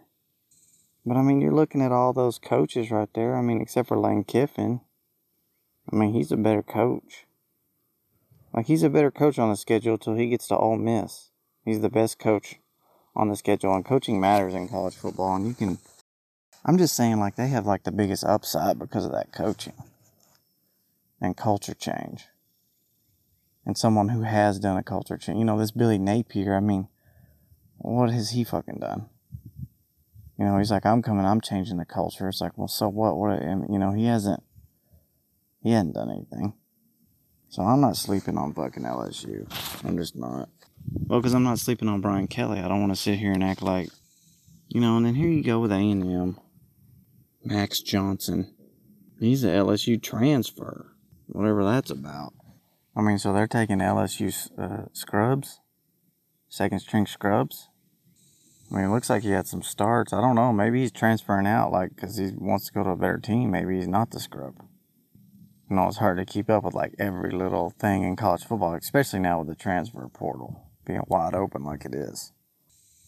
But 1.06 1.18
I 1.18 1.22
mean, 1.22 1.40
you're 1.40 1.54
looking 1.54 1.84
at 1.84 1.92
all 1.92 2.14
those 2.14 2.40
coaches 2.40 2.90
right 2.90 3.10
there. 3.14 3.36
I 3.36 3.42
mean, 3.42 3.62
except 3.62 3.90
for 3.90 4.00
Lane 4.00 4.24
Kiffin. 4.24 4.82
I 5.92 5.96
mean, 5.96 6.14
he's 6.14 6.32
a 6.32 6.38
better 6.38 6.64
coach. 6.64 7.26
Like 8.54 8.68
he's 8.68 8.84
a 8.84 8.90
better 8.90 9.12
coach 9.12 9.38
on 9.40 9.50
the 9.50 9.56
schedule 9.56 9.98
till 9.98 10.16
he 10.16 10.30
gets 10.30 10.48
to 10.48 10.58
Ole 10.58 10.78
Miss. 10.78 11.30
He's 11.66 11.82
the 11.82 11.90
best 11.90 12.20
coach 12.20 12.60
on 13.16 13.30
the 13.30 13.36
schedule 13.36 13.76
and 13.76 13.86
coaching 13.86 14.20
matters 14.20 14.54
in 14.54 14.70
college 14.70 14.96
football 14.96 15.36
and 15.36 15.48
you 15.48 15.54
can 15.54 15.78
I'm 16.66 16.78
just 16.78 16.96
saying 16.96 17.20
like 17.20 17.36
they 17.36 17.48
have 17.48 17.66
like 17.66 17.84
the 17.84 17.92
biggest 17.92 18.24
upside 18.24 18.78
because 18.80 19.06
of 19.06 19.12
that 19.12 19.32
coaching 19.32 19.74
and 21.22 21.36
culture 21.36 21.74
change. 21.74 22.28
and 23.66 23.78
someone 23.78 24.10
who 24.10 24.24
has 24.24 24.60
done 24.60 24.78
a 24.78 24.84
culture 24.84 25.18
change. 25.18 25.38
You 25.38 25.46
know, 25.46 25.60
this 25.60 25.72
Billy 25.72 25.98
Napier, 25.98 26.56
I 26.56 26.60
mean, 26.60 26.88
what 27.78 28.10
has 28.10 28.32
he 28.32 28.44
fucking 28.44 28.80
done? 28.80 29.10
You 30.38 30.46
know, 30.46 30.58
he's 30.58 30.72
like, 30.72 30.86
I'm 30.86 31.02
coming, 31.02 31.26
I'm 31.26 31.42
changing 31.42 31.78
the 31.78 31.86
culture. 31.86 32.28
It's 32.28 32.42
like, 32.42 32.58
well, 32.58 32.68
so 32.68 32.88
what? 32.88 33.18
What? 33.18 33.42
You 33.42 33.78
know, 33.78 33.92
he 33.92 34.06
hasn't, 34.06 34.42
he 35.62 35.72
hadn't 35.72 35.94
done 35.94 36.10
anything. 36.10 36.54
So 37.50 37.64
I'm 37.64 37.82
not 37.82 37.98
sleeping 37.98 38.38
on 38.38 38.54
fucking 38.54 38.84
LSU. 38.84 39.48
I'm 39.84 39.98
just 39.98 40.16
not. 40.16 40.50
Well, 41.08 41.20
because 41.20 41.34
I'm 41.34 41.44
not 41.44 41.60
sleeping 41.60 41.88
on 41.88 42.02
Brian 42.02 42.28
Kelly. 42.28 42.60
I 42.60 42.68
don't 42.68 42.80
want 42.80 42.94
to 42.94 43.02
sit 43.02 43.20
here 43.20 43.32
and 43.32 43.44
act 43.44 43.62
like, 43.62 43.90
you 44.68 44.80
know. 44.80 44.98
And 44.98 45.06
then 45.06 45.16
here 45.16 45.30
you 45.30 45.44
go 45.44 45.60
with 45.60 45.72
A 45.72 45.76
and 45.76 46.04
M, 46.04 46.40
Max 47.44 47.82
Johnson. 47.82 48.54
He's 49.20 49.44
a 49.44 49.48
LSU 49.48 50.02
transfer, 50.02 50.94
whatever 51.28 51.64
that's 51.64 51.90
about. 51.90 52.34
I 52.96 53.02
mean, 53.02 53.18
so 53.18 53.34
they're 53.34 53.48
taking 53.48 53.80
LSU 53.80 54.50
uh, 54.58 54.86
scrubs, 54.94 55.60
second 56.48 56.80
string 56.80 57.06
scrubs. 57.08 57.70
I 58.72 58.76
mean, 58.76 58.86
it 58.86 58.90
looks 58.90 59.10
like 59.10 59.24
he 59.24 59.32
had 59.32 59.48
some 59.48 59.64
starts. 59.64 60.14
I 60.14 60.22
don't 60.22 60.36
know. 60.36 60.54
Maybe 60.54 60.82
he's 60.82 60.92
transferring 60.92 61.48
out, 61.48 61.72
like, 61.72 61.96
because 61.96 62.18
he 62.18 62.32
wants 62.38 62.68
to 62.68 62.74
go 62.74 62.84
to 62.84 62.92
a 62.92 62.96
better 62.96 63.18
team. 63.18 63.52
Maybe 63.52 63.78
he's 63.78 63.88
not 63.88 64.12
the 64.12 64.20
scrub. 64.20 64.56
You 65.70 65.76
know, 65.76 65.88
it's 65.88 65.98
hard 65.98 66.18
to 66.18 66.26
keep 66.26 66.50
up 66.50 66.64
with 66.64 66.74
like 66.74 66.96
every 66.98 67.32
little 67.32 67.70
thing 67.70 68.04
in 68.04 68.16
college 68.16 68.44
football, 68.44 68.74
especially 68.74 69.20
now 69.20 69.40
with 69.40 69.50
the 69.50 69.56
transfer 69.56 70.08
portal 70.08 70.64
being 70.84 71.04
wide 71.08 71.36
open 71.36 71.64
like 71.64 71.86
it 71.86 71.94
is. 71.94 72.32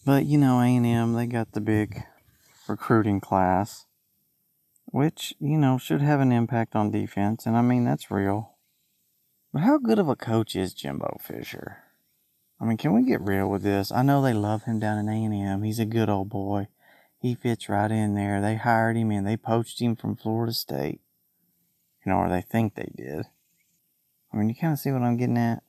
But 0.05 0.25
you 0.25 0.37
know, 0.37 0.59
A&M 0.59 1.13
they 1.13 1.25
got 1.25 1.53
the 1.53 1.61
big 1.61 2.03
recruiting 2.67 3.19
class, 3.19 3.87
which 4.85 5.33
you 5.39 5.57
know 5.57 5.79
should 5.79 6.01
have 6.01 6.19
an 6.19 6.31
impact 6.31 6.75
on 6.75 6.91
defense, 6.91 7.47
and 7.47 7.57
I 7.57 7.61
mean 7.63 7.83
that's 7.83 8.11
real. 8.11 8.55
But 9.51 9.63
how 9.63 9.79
good 9.79 9.97
of 9.97 10.07
a 10.07 10.15
coach 10.15 10.55
is 10.55 10.75
Jimbo 10.75 11.17
Fisher? 11.19 11.79
I 12.59 12.65
mean, 12.65 12.77
can 12.77 12.93
we 12.93 13.03
get 13.03 13.21
real 13.21 13.49
with 13.49 13.63
this? 13.63 13.91
I 13.91 14.03
know 14.03 14.21
they 14.21 14.33
love 14.33 14.63
him 14.63 14.79
down 14.79 14.99
in 14.99 15.09
A&M. 15.09 15.63
He's 15.63 15.79
a 15.79 15.85
good 15.85 16.09
old 16.09 16.29
boy. 16.29 16.67
He 17.17 17.33
fits 17.33 17.67
right 17.67 17.89
in 17.89 18.13
there. 18.13 18.39
They 18.39 18.55
hired 18.55 18.97
him 18.97 19.09
and 19.09 19.25
they 19.25 19.35
poached 19.35 19.81
him 19.81 19.95
from 19.95 20.15
Florida 20.15 20.53
State. 20.53 21.01
You 22.05 22.11
know, 22.11 22.17
or 22.17 22.29
they 22.29 22.41
think 22.41 22.75
they 22.75 22.91
did. 22.95 23.25
I 24.33 24.37
mean, 24.37 24.49
you 24.49 24.55
kind 24.55 24.73
of 24.73 24.79
see 24.79 24.91
what 24.91 25.01
I'm 25.01 25.17
getting 25.17 25.37
at. 25.37 25.63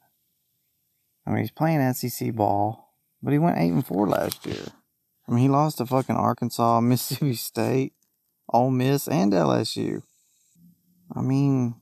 I 1.27 1.31
mean, 1.31 1.41
he's 1.41 1.51
playing 1.51 1.93
SEC 1.93 2.35
ball, 2.35 2.95
but 3.23 3.33
he 3.33 3.39
went 3.39 3.59
eight 3.59 3.71
and 3.71 3.87
four 3.87 4.09
last 4.09 4.47
year. 4.47 4.65
I 5.29 5.33
mean, 5.33 5.43
he 5.43 5.49
lost 5.49 5.79
to 5.79 5.87
fucking 5.87 6.17
Arkansas, 6.17 6.81
Mississippi 6.83 7.35
State, 7.35 7.93
Ole 8.53 8.71
Miss, 8.71 9.09
and 9.09 9.33
LSU. 9.33 10.03
I 11.15 11.21
mean, 11.21 11.75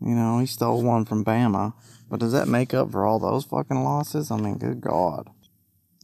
you 0.00 0.14
know, 0.14 0.38
he 0.38 0.46
stole 0.46 0.82
one 0.82 1.04
from 1.04 1.24
Bama, 1.24 1.74
but 2.08 2.20
does 2.20 2.32
that 2.32 2.48
make 2.48 2.72
up 2.72 2.90
for 2.90 3.04
all 3.04 3.18
those 3.18 3.44
fucking 3.44 3.82
losses? 3.82 4.30
I 4.30 4.36
mean, 4.36 4.58
good 4.58 4.80
God. 4.80 5.28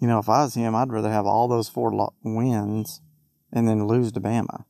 You 0.00 0.08
know, 0.08 0.18
if 0.18 0.28
I 0.28 0.44
was 0.44 0.54
him, 0.54 0.74
I'd 0.74 0.92
rather 0.92 1.10
have 1.10 1.26
all 1.26 1.48
those 1.48 1.68
four 1.68 1.92
lo- 1.94 2.14
wins 2.22 3.00
and 3.52 3.66
then 3.66 3.86
lose 3.86 4.12
to 4.12 4.20
Bama. 4.20 4.64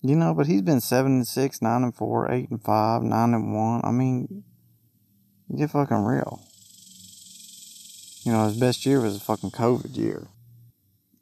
You 0.00 0.14
know, 0.14 0.32
but 0.32 0.46
he's 0.46 0.62
been 0.62 0.80
seven 0.80 1.12
and 1.12 1.26
six, 1.26 1.60
nine 1.60 1.82
and 1.82 1.94
four, 1.94 2.30
eight 2.30 2.50
and 2.50 2.62
five, 2.62 3.02
nine 3.02 3.34
and 3.34 3.54
one. 3.54 3.80
I 3.82 3.90
mean, 3.90 4.44
get 5.56 5.70
fucking 5.70 6.04
real. 6.04 6.40
You 8.22 8.32
know, 8.32 8.46
his 8.46 8.58
best 8.58 8.86
year 8.86 9.00
was 9.00 9.16
a 9.16 9.20
fucking 9.20 9.50
COVID 9.50 9.96
year. 9.96 10.28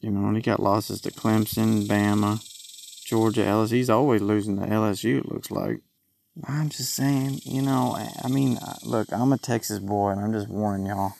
You 0.01 0.11
know, 0.11 0.27
and 0.29 0.37
he 0.37 0.43
got 0.43 0.61
losses 0.61 1.01
to 1.03 1.11
Clemson, 1.11 1.87
Bama, 1.87 2.43
Georgia, 3.05 3.43
LSU. 3.43 3.73
He's 3.73 3.91
always 3.91 4.21
losing 4.21 4.59
to 4.59 4.67
LSU, 4.67 5.21
it 5.21 5.33
looks 5.33 5.51
like. 5.51 5.81
I'm 6.45 6.69
just 6.69 6.95
saying, 6.95 7.41
you 7.45 7.63
know, 7.63 7.97
I 8.23 8.29
mean, 8.29 8.59
uh, 8.59 8.75
look, 8.85 9.11
I'm 9.11 9.33
a 9.33 9.39
Texas 9.39 9.79
boy, 9.79 10.11
and 10.11 10.21
I'm 10.21 10.33
just 10.33 10.49
warning 10.49 10.87
y'all, 10.87 11.15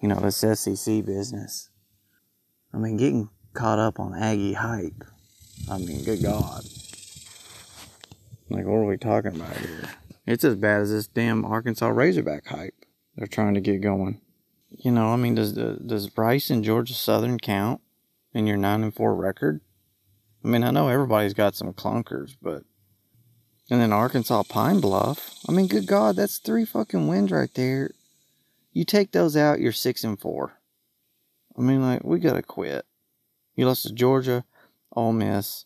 you 0.00 0.08
know, 0.08 0.20
this 0.20 0.38
SEC 0.38 1.04
business. 1.04 1.68
I 2.72 2.78
mean, 2.78 2.96
getting 2.96 3.28
caught 3.52 3.78
up 3.78 4.00
on 4.00 4.14
Aggie 4.14 4.54
hype. 4.54 5.04
I 5.70 5.78
mean, 5.78 6.04
good 6.04 6.22
God. 6.22 6.64
Like, 8.50 8.66
what 8.66 8.74
are 8.74 8.84
we 8.84 8.98
talking 8.98 9.34
about 9.34 9.56
here? 9.56 9.88
It's 10.26 10.44
as 10.44 10.56
bad 10.56 10.82
as 10.82 10.90
this 10.90 11.06
damn 11.06 11.44
Arkansas 11.44 11.88
Razorback 11.88 12.46
hype 12.46 12.74
they're 13.16 13.26
trying 13.26 13.54
to 13.54 13.60
get 13.60 13.80
going. 13.80 14.20
You 14.70 14.90
know, 14.90 15.08
I 15.08 15.16
mean, 15.16 15.34
does 15.34 15.52
does 15.52 16.16
Rice 16.16 16.50
and 16.50 16.64
Georgia 16.64 16.94
Southern 16.94 17.38
count 17.38 17.80
in 18.32 18.46
your 18.46 18.56
nine 18.56 18.82
and 18.82 18.94
four 18.94 19.14
record? 19.14 19.60
I 20.44 20.48
mean, 20.48 20.64
I 20.64 20.70
know 20.70 20.88
everybody's 20.88 21.34
got 21.34 21.54
some 21.54 21.72
clunkers, 21.72 22.36
but 22.40 22.64
and 23.70 23.80
then 23.80 23.92
Arkansas 23.92 24.44
Pine 24.44 24.80
Bluff. 24.80 25.38
I 25.48 25.52
mean, 25.52 25.66
good 25.66 25.86
God, 25.86 26.16
that's 26.16 26.38
three 26.38 26.64
fucking 26.64 27.06
wins 27.06 27.30
right 27.30 27.52
there. 27.54 27.90
You 28.72 28.84
take 28.84 29.12
those 29.12 29.36
out, 29.36 29.60
you're 29.60 29.72
six 29.72 30.04
and 30.04 30.18
four. 30.18 30.54
I 31.56 31.60
mean, 31.60 31.82
like, 31.82 32.02
we 32.02 32.18
gotta 32.18 32.42
quit. 32.42 32.86
You 33.54 33.66
lost 33.66 33.86
to 33.86 33.92
Georgia, 33.92 34.44
Ole 34.94 35.12
Miss, 35.12 35.64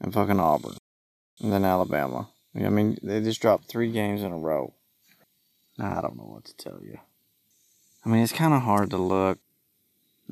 and 0.00 0.12
fucking 0.12 0.40
Auburn, 0.40 0.76
and 1.40 1.52
then 1.52 1.64
Alabama. 1.64 2.28
I 2.54 2.68
mean, 2.68 2.98
they 3.02 3.20
just 3.20 3.40
dropped 3.40 3.68
three 3.68 3.90
games 3.90 4.22
in 4.22 4.32
a 4.32 4.38
row. 4.38 4.74
I 5.78 6.00
don't 6.00 6.16
know 6.16 6.24
what 6.24 6.44
to 6.44 6.56
tell 6.56 6.80
you. 6.82 6.98
I 8.04 8.08
mean, 8.08 8.22
it's 8.22 8.32
kind 8.32 8.52
of 8.52 8.62
hard 8.62 8.90
to 8.90 8.98
look. 8.98 9.38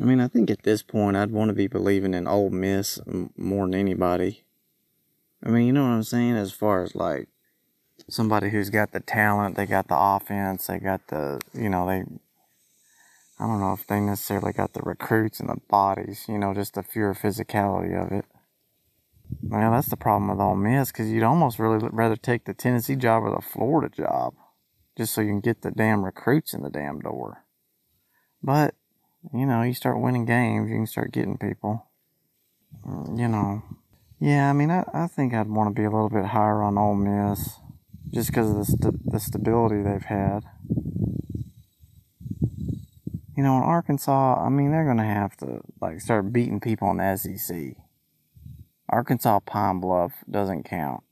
I 0.00 0.04
mean, 0.04 0.20
I 0.20 0.28
think 0.28 0.50
at 0.50 0.62
this 0.62 0.82
point, 0.82 1.16
I'd 1.16 1.30
want 1.30 1.49
to 1.49 1.54
be 1.54 1.66
believing 1.66 2.14
in 2.14 2.26
Ole 2.26 2.50
Miss 2.50 2.99
more 3.37 3.66
than 3.66 3.75
anybody. 3.75 4.44
I 5.42 5.49
mean, 5.49 5.66
you 5.66 5.73
know 5.73 5.82
what 5.82 5.90
I'm 5.90 6.02
saying? 6.02 6.37
As 6.37 6.52
far 6.52 6.82
as 6.82 6.94
like 6.94 7.28
somebody 8.09 8.50
who's 8.50 8.70
got 8.70 8.92
the 8.92 9.00
talent, 9.00 9.56
they 9.56 9.66
got 9.66 9.88
the 9.88 9.97
offense, 9.99 10.66
they 10.66 10.78
got 10.78 11.06
the, 11.09 11.40
you 11.54 11.68
know, 11.68 11.87
they, 11.87 12.04
I 13.40 13.47
don't 13.47 13.61
know 13.61 13.73
if 13.73 13.87
they 13.87 14.00
necessarily 14.00 14.52
got 14.52 14.75
the 14.75 14.82
recruits 14.82 15.40
and 15.40 15.49
the 15.49 15.56
bodies, 15.68 16.26
you 16.28 16.38
know, 16.38 16.52
just 16.52 16.75
the 16.75 16.82
pure 16.82 17.14
physicality 17.14 17.99
of 17.99 18.12
it. 18.12 18.26
Well, 19.42 19.70
that's 19.70 19.88
the 19.88 19.97
problem 19.97 20.28
with 20.28 20.40
Ole 20.40 20.56
Miss 20.56 20.92
because 20.92 21.09
you'd 21.11 21.23
almost 21.23 21.59
really 21.59 21.78
rather 21.90 22.16
take 22.16 22.44
the 22.44 22.52
Tennessee 22.52 22.97
job 22.97 23.23
or 23.23 23.35
the 23.35 23.40
Florida 23.40 23.88
job 23.94 24.35
just 24.94 25.14
so 25.14 25.23
you 25.23 25.28
can 25.28 25.40
get 25.40 25.62
the 25.62 25.70
damn 25.70 26.04
recruits 26.04 26.52
in 26.52 26.62
the 26.62 26.68
damn 26.68 27.00
door. 27.00 27.44
But, 28.42 28.75
you 29.32 29.47
know, 29.47 29.62
you 29.62 29.73
start 29.73 30.00
winning 30.00 30.26
games, 30.26 30.68
you 30.68 30.76
can 30.76 30.87
start 30.87 31.12
getting 31.12 31.38
people. 31.38 31.87
Mm, 32.87 33.18
you 33.18 33.28
know, 33.28 33.62
yeah, 34.18 34.50
I 34.50 34.52
mean, 34.52 34.70
I, 34.70 34.85
I 34.92 35.06
think 35.06 35.32
I'd 35.32 35.49
want 35.49 35.75
to 35.75 35.80
be 35.80 35.87
a 35.87 35.90
little 35.90 36.11
bit 36.11 36.26
higher 36.26 36.62
on 36.62 36.76
Ole 36.76 36.94
Miss 36.94 37.59
just 38.12 38.28
because 38.28 38.50
of 38.50 38.56
the, 38.56 38.64
st- 38.66 39.11
the 39.11 39.20
stability 39.20 39.80
they've 39.80 40.02
had. 40.02 40.40
You 43.37 43.42
know, 43.42 43.56
in 43.56 43.62
Arkansas, 43.62 44.44
I 44.44 44.49
mean, 44.49 44.72
they're 44.72 44.84
going 44.84 44.96
to 44.96 45.04
have 45.04 45.37
to, 45.38 45.60
like, 45.80 46.00
start 46.00 46.32
beating 46.32 46.60
people 46.60 46.90
in 46.90 46.96
the 46.96 47.16
SEC. 47.16 47.76
Arkansas 48.88 49.40
Pine 49.40 49.80
Bluff 49.80 50.12
doesn't 50.28 50.64
count. 50.64 51.04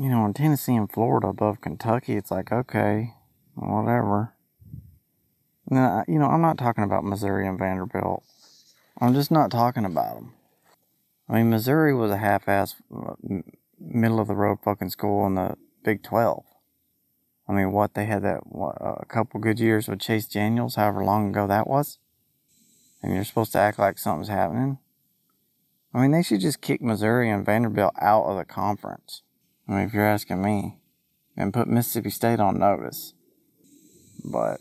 You 0.00 0.08
know, 0.08 0.24
in 0.24 0.32
Tennessee 0.32 0.76
and 0.76 0.90
Florida 0.90 1.26
above 1.26 1.60
Kentucky, 1.60 2.16
it's 2.16 2.30
like, 2.30 2.52
okay, 2.52 3.14
whatever. 3.54 4.34
Now, 5.68 6.04
you 6.06 6.18
know, 6.18 6.26
I'm 6.26 6.40
not 6.40 6.56
talking 6.56 6.84
about 6.84 7.04
Missouri 7.04 7.46
and 7.46 7.58
Vanderbilt. 7.58 8.22
I'm 9.00 9.12
just 9.12 9.30
not 9.30 9.50
talking 9.50 9.84
about 9.84 10.14
them. 10.14 10.34
I 11.28 11.34
mean, 11.34 11.50
Missouri 11.50 11.94
was 11.94 12.10
a 12.10 12.16
half-ass, 12.16 12.76
uh, 12.94 13.14
middle 13.78 14.20
of 14.20 14.28
the 14.28 14.34
road 14.34 14.58
fucking 14.62 14.90
school 14.90 15.26
in 15.26 15.34
the 15.34 15.56
Big 15.84 16.02
12. 16.02 16.44
I 17.48 17.52
mean, 17.52 17.72
what 17.72 17.94
they 17.94 18.04
had 18.04 18.22
that 18.22 18.42
a 18.80 19.06
couple 19.06 19.40
good 19.40 19.58
years 19.58 19.88
with 19.88 20.00
Chase 20.00 20.26
Daniels, 20.26 20.74
however 20.74 21.04
long 21.04 21.30
ago 21.30 21.46
that 21.46 21.66
was, 21.66 21.98
and 23.02 23.14
you're 23.14 23.24
supposed 23.24 23.52
to 23.52 23.58
act 23.58 23.78
like 23.78 23.98
something's 23.98 24.28
happening. 24.28 24.78
I 25.94 26.02
mean, 26.02 26.10
they 26.10 26.22
should 26.22 26.40
just 26.40 26.60
kick 26.60 26.82
Missouri 26.82 27.30
and 27.30 27.46
Vanderbilt 27.46 27.94
out 28.00 28.24
of 28.24 28.36
the 28.36 28.44
conference. 28.44 29.22
I 29.66 29.72
mean, 29.72 29.80
if 29.86 29.94
you're 29.94 30.06
asking 30.06 30.42
me, 30.42 30.78
and 31.36 31.54
put 31.54 31.68
Mississippi 31.68 32.10
State 32.10 32.40
on 32.40 32.58
notice. 32.58 33.14
But 34.24 34.60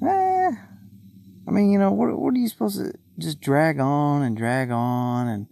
Eh, 0.00 0.50
I 1.46 1.50
mean, 1.50 1.70
you 1.70 1.78
know, 1.78 1.90
what, 1.90 2.16
what 2.16 2.34
are 2.34 2.38
you 2.38 2.48
supposed 2.48 2.78
to 2.78 2.92
just 3.18 3.40
drag 3.40 3.80
on 3.80 4.22
and 4.22 4.36
drag 4.36 4.70
on 4.70 5.26
and 5.26 5.48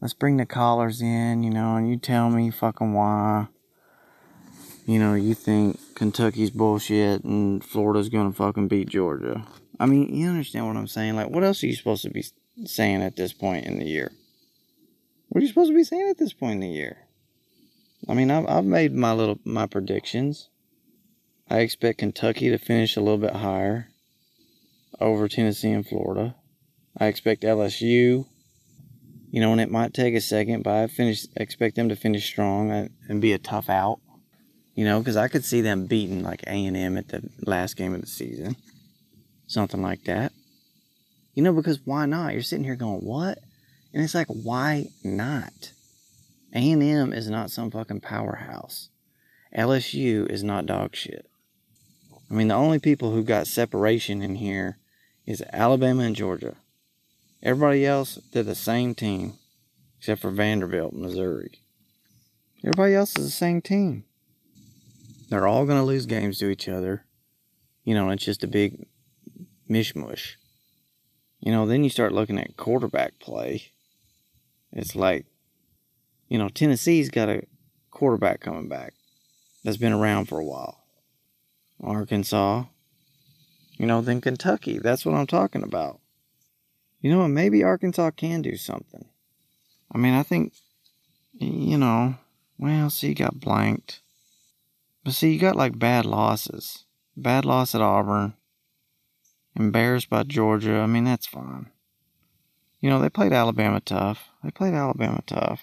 let's 0.00 0.14
bring 0.14 0.38
the 0.38 0.46
callers 0.46 1.02
in, 1.02 1.42
you 1.42 1.50
know, 1.50 1.76
and 1.76 1.88
you 1.88 1.98
tell 1.98 2.30
me 2.30 2.50
fucking 2.50 2.94
why, 2.94 3.48
you 4.86 5.00
know, 5.00 5.14
you 5.14 5.34
think 5.34 5.78
Kentucky's 5.96 6.50
bullshit 6.50 7.24
and 7.24 7.62
Florida's 7.62 8.08
gonna 8.08 8.32
fucking 8.32 8.68
beat 8.68 8.88
Georgia. 8.88 9.44
I 9.80 9.86
mean, 9.86 10.14
you 10.14 10.28
understand 10.28 10.66
what 10.66 10.76
I'm 10.76 10.86
saying? 10.86 11.16
Like, 11.16 11.28
what 11.28 11.42
else 11.42 11.62
are 11.62 11.66
you 11.66 11.74
supposed 11.74 12.02
to 12.04 12.10
be 12.10 12.24
saying 12.64 13.02
at 13.02 13.16
this 13.16 13.32
point 13.32 13.66
in 13.66 13.78
the 13.80 13.84
year? 13.84 14.12
What 15.28 15.40
are 15.40 15.42
you 15.42 15.48
supposed 15.48 15.70
to 15.70 15.76
be 15.76 15.84
saying 15.84 16.08
at 16.08 16.18
this 16.18 16.32
point 16.32 16.54
in 16.54 16.60
the 16.60 16.68
year? 16.68 16.98
I 18.08 18.14
mean, 18.14 18.30
I've, 18.30 18.48
I've 18.48 18.64
made 18.64 18.94
my 18.94 19.12
little 19.12 19.40
my 19.44 19.66
predictions. 19.66 20.48
I 21.50 21.58
expect 21.58 21.98
Kentucky 21.98 22.48
to 22.50 22.58
finish 22.58 22.96
a 22.96 23.00
little 23.00 23.18
bit 23.18 23.34
higher 23.34 23.88
over 25.00 25.28
Tennessee 25.28 25.72
and 25.72 25.86
Florida. 25.86 26.36
I 26.96 27.06
expect 27.06 27.42
LSU, 27.42 28.26
you 29.30 29.40
know, 29.40 29.50
and 29.50 29.60
it 29.60 29.70
might 29.70 29.94
take 29.94 30.14
a 30.14 30.20
second, 30.20 30.62
but 30.62 30.74
I 30.74 30.86
finish 30.86 31.26
expect 31.36 31.74
them 31.74 31.88
to 31.88 31.96
finish 31.96 32.24
strong 32.24 32.88
and 33.08 33.20
be 33.20 33.32
a 33.32 33.38
tough 33.38 33.68
out. 33.68 34.00
You 34.76 34.84
know, 34.84 35.00
because 35.00 35.16
I 35.16 35.28
could 35.28 35.44
see 35.44 35.62
them 35.62 35.86
beating 35.86 36.22
like 36.22 36.44
A 36.46 36.66
and 36.66 36.76
M 36.76 36.96
at 36.96 37.08
the 37.08 37.28
last 37.44 37.76
game 37.76 37.94
of 37.94 38.02
the 38.02 38.06
season, 38.06 38.56
something 39.48 39.82
like 39.82 40.04
that. 40.04 40.32
You 41.34 41.42
know, 41.42 41.52
because 41.52 41.80
why 41.84 42.06
not? 42.06 42.34
You're 42.34 42.42
sitting 42.42 42.64
here 42.64 42.76
going, 42.76 43.00
what? 43.00 43.38
And 43.92 44.04
it's 44.04 44.14
like, 44.14 44.28
why 44.28 44.88
not? 45.02 45.72
A 46.54 46.70
and 46.70 46.82
M 46.82 47.12
is 47.12 47.28
not 47.28 47.50
some 47.50 47.70
fucking 47.70 48.00
powerhouse. 48.00 48.90
LSU 49.56 50.30
is 50.30 50.44
not 50.44 50.66
dog 50.66 50.94
shit. 50.94 51.26
I 52.30 52.34
mean, 52.34 52.48
the 52.48 52.54
only 52.54 52.78
people 52.78 53.12
who 53.12 53.22
got 53.22 53.46
separation 53.46 54.20
in 54.20 54.36
here 54.36 54.78
is 55.26 55.42
Alabama 55.52 56.02
and 56.02 56.16
Georgia. 56.16 56.56
Everybody 57.42 57.86
else, 57.86 58.18
they're 58.32 58.42
the 58.42 58.54
same 58.54 58.94
team, 58.94 59.34
except 59.98 60.20
for 60.20 60.30
Vanderbilt, 60.30 60.92
Missouri. 60.92 61.60
Everybody 62.62 62.94
else 62.94 63.16
is 63.16 63.24
the 63.26 63.30
same 63.30 63.60
team. 63.60 64.04
They're 65.28 65.46
all 65.46 65.66
going 65.66 65.78
to 65.78 65.84
lose 65.84 66.06
games 66.06 66.38
to 66.38 66.48
each 66.48 66.68
other. 66.68 67.04
You 67.84 67.94
know, 67.94 68.10
it's 68.10 68.24
just 68.24 68.44
a 68.44 68.48
big 68.48 68.86
mishmush. 69.68 70.34
You 71.40 71.52
know, 71.52 71.66
then 71.66 71.84
you 71.84 71.90
start 71.90 72.12
looking 72.12 72.38
at 72.38 72.56
quarterback 72.56 73.18
play. 73.18 73.70
It's 74.72 74.96
like, 74.96 75.26
you 76.28 76.38
know, 76.38 76.48
Tennessee's 76.48 77.10
got 77.10 77.28
a 77.28 77.42
quarterback 77.90 78.40
coming 78.40 78.68
back 78.68 78.94
that's 79.64 79.76
been 79.76 79.92
around 79.92 80.26
for 80.26 80.38
a 80.38 80.44
while. 80.44 80.82
Arkansas, 81.82 82.64
you 83.78 83.86
know, 83.86 84.00
then 84.00 84.20
Kentucky. 84.20 84.78
That's 84.78 85.04
what 85.04 85.14
I'm 85.14 85.26
talking 85.26 85.62
about. 85.62 86.00
You 87.00 87.10
know, 87.10 87.28
maybe 87.28 87.62
Arkansas 87.62 88.10
can 88.12 88.42
do 88.42 88.56
something. 88.56 89.06
I 89.92 89.98
mean, 89.98 90.14
I 90.14 90.22
think, 90.22 90.54
you 91.34 91.78
know, 91.78 92.16
well, 92.58 92.90
see, 92.90 93.14
got 93.14 93.38
blanked. 93.38 94.00
But 95.06 95.14
see, 95.14 95.32
you 95.32 95.38
got 95.38 95.54
like 95.54 95.78
bad 95.78 96.04
losses. 96.04 96.84
Bad 97.16 97.44
loss 97.44 97.76
at 97.76 97.80
Auburn. 97.80 98.34
Embarrassed 99.54 100.10
by 100.10 100.24
Georgia. 100.24 100.78
I 100.78 100.86
mean, 100.86 101.04
that's 101.04 101.28
fine. 101.28 101.70
You 102.80 102.90
know, 102.90 102.98
they 102.98 103.08
played 103.08 103.32
Alabama 103.32 103.78
tough. 103.78 104.30
They 104.42 104.50
played 104.50 104.74
Alabama 104.74 105.22
tough. 105.24 105.62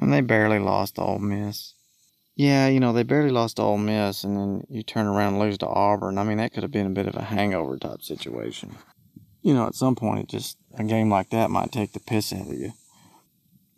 And 0.00 0.10
they 0.10 0.22
barely 0.22 0.60
lost 0.60 0.98
Ole 0.98 1.18
Miss. 1.18 1.74
Yeah, 2.36 2.68
you 2.68 2.80
know, 2.80 2.94
they 2.94 3.02
barely 3.02 3.28
lost 3.28 3.60
Ole 3.60 3.76
Miss, 3.76 4.24
and 4.24 4.38
then 4.38 4.66
you 4.70 4.82
turn 4.82 5.06
around 5.06 5.34
and 5.34 5.40
lose 5.40 5.58
to 5.58 5.66
Auburn. 5.66 6.16
I 6.16 6.24
mean, 6.24 6.38
that 6.38 6.54
could 6.54 6.62
have 6.62 6.72
been 6.72 6.86
a 6.86 6.90
bit 6.90 7.06
of 7.06 7.16
a 7.16 7.24
hangover 7.24 7.76
type 7.76 8.00
situation. 8.00 8.76
You 9.42 9.52
know, 9.52 9.66
at 9.66 9.74
some 9.74 9.94
point, 9.94 10.20
it 10.20 10.28
just, 10.28 10.56
a 10.78 10.84
game 10.84 11.10
like 11.10 11.28
that 11.30 11.50
might 11.50 11.70
take 11.70 11.92
the 11.92 12.00
piss 12.00 12.32
out 12.32 12.46
of 12.46 12.54
you. 12.54 12.72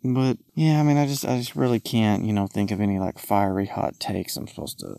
But 0.03 0.37
yeah, 0.55 0.79
I 0.79 0.83
mean, 0.83 0.97
I 0.97 1.05
just 1.05 1.25
I 1.25 1.37
just 1.37 1.55
really 1.55 1.79
can't 1.79 2.25
you 2.25 2.33
know 2.33 2.47
think 2.47 2.71
of 2.71 2.81
any 2.81 2.99
like 2.99 3.19
fiery 3.19 3.67
hot 3.67 3.99
takes 3.99 4.35
I'm 4.35 4.47
supposed 4.47 4.79
to 4.79 4.95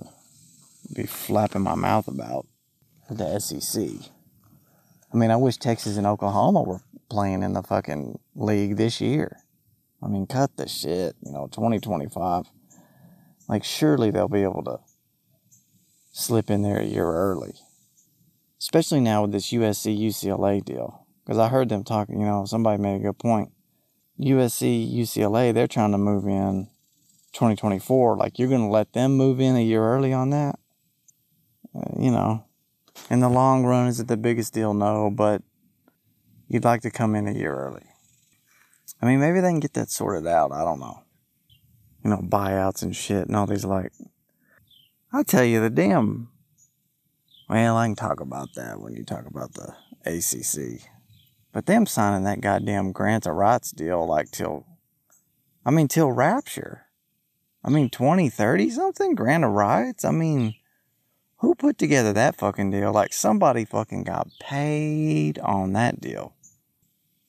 be 0.94 1.04
flapping 1.04 1.62
my 1.62 1.74
mouth 1.74 2.08
about 2.08 2.46
the 3.10 3.38
SEC. 3.38 3.82
I 5.12 5.16
mean, 5.16 5.30
I 5.30 5.36
wish 5.36 5.56
Texas 5.56 5.96
and 5.96 6.06
Oklahoma 6.06 6.62
were 6.62 6.80
playing 7.10 7.42
in 7.42 7.52
the 7.52 7.62
fucking 7.62 8.18
league 8.34 8.76
this 8.76 9.00
year. 9.00 9.38
I 10.02 10.08
mean, 10.08 10.26
cut 10.26 10.56
the 10.56 10.66
shit, 10.66 11.14
you 11.22 11.32
know, 11.32 11.48
2025. 11.52 12.46
Like, 13.48 13.62
surely 13.62 14.10
they'll 14.10 14.28
be 14.28 14.42
able 14.42 14.64
to 14.64 14.80
slip 16.12 16.50
in 16.50 16.62
there 16.62 16.78
a 16.78 16.84
year 16.84 17.06
early. 17.06 17.52
Especially 18.58 19.00
now 19.00 19.22
with 19.22 19.32
this 19.32 19.52
USC 19.52 19.98
UCLA 19.98 20.64
deal. 20.64 21.06
Because 21.24 21.38
I 21.38 21.48
heard 21.48 21.68
them 21.68 21.84
talking, 21.84 22.18
you 22.18 22.26
know, 22.26 22.46
somebody 22.46 22.82
made 22.82 22.96
a 22.96 23.04
good 23.04 23.18
point 23.18 23.52
USC, 24.22 24.94
UCLA, 24.94 25.52
they're 25.52 25.66
trying 25.66 25.92
to 25.92 25.98
move 25.98 26.26
in 26.26 26.68
2024. 27.32 28.16
Like, 28.16 28.38
you're 28.38 28.48
going 28.48 28.62
to 28.62 28.68
let 28.68 28.92
them 28.92 29.16
move 29.16 29.40
in 29.40 29.56
a 29.56 29.62
year 29.62 29.82
early 29.82 30.12
on 30.12 30.30
that? 30.30 30.58
Uh, 31.74 31.98
you 31.98 32.10
know, 32.10 32.44
in 33.10 33.20
the 33.20 33.28
long 33.28 33.64
run, 33.64 33.88
is 33.88 33.98
it 33.98 34.08
the 34.08 34.16
biggest 34.16 34.52
deal? 34.52 34.74
No, 34.74 35.10
but 35.10 35.42
you'd 36.48 36.64
like 36.64 36.82
to 36.82 36.90
come 36.90 37.14
in 37.14 37.26
a 37.26 37.32
year 37.32 37.54
early. 37.54 37.84
I 39.00 39.06
mean, 39.06 39.18
maybe 39.18 39.40
they 39.40 39.48
can 39.48 39.60
get 39.60 39.74
that 39.74 39.90
sorted 39.90 40.28
out. 40.28 40.52
I 40.52 40.62
don't 40.62 40.78
know. 40.78 41.02
You 42.04 42.10
know, 42.10 42.18
buyouts 42.18 42.82
and 42.82 42.94
shit 42.94 43.26
and 43.26 43.36
all 43.36 43.46
these, 43.46 43.64
like, 43.64 43.92
I 45.12 45.22
tell 45.22 45.44
you, 45.44 45.60
the 45.60 45.70
damn. 45.70 46.30
Well, 47.48 47.76
I 47.76 47.86
can 47.86 47.96
talk 47.96 48.20
about 48.20 48.54
that 48.54 48.80
when 48.80 48.94
you 48.94 49.04
talk 49.04 49.26
about 49.26 49.54
the 49.54 49.74
ACC. 50.06 50.91
But 51.52 51.66
them 51.66 51.86
signing 51.86 52.24
that 52.24 52.40
goddamn 52.40 52.92
grant 52.92 53.26
of 53.26 53.34
rights 53.34 53.70
deal 53.70 54.06
like 54.06 54.30
till, 54.30 54.66
I 55.64 55.70
mean, 55.70 55.88
till 55.88 56.10
rapture. 56.10 56.86
I 57.64 57.70
mean, 57.70 57.90
2030 57.90 58.70
something 58.70 59.14
grant 59.14 59.44
of 59.44 59.52
rights. 59.52 60.04
I 60.04 60.10
mean, 60.10 60.54
who 61.38 61.54
put 61.54 61.76
together 61.76 62.12
that 62.12 62.36
fucking 62.36 62.70
deal? 62.70 62.92
Like 62.92 63.12
somebody 63.12 63.64
fucking 63.64 64.04
got 64.04 64.28
paid 64.40 65.38
on 65.40 65.72
that 65.74 66.00
deal. 66.00 66.34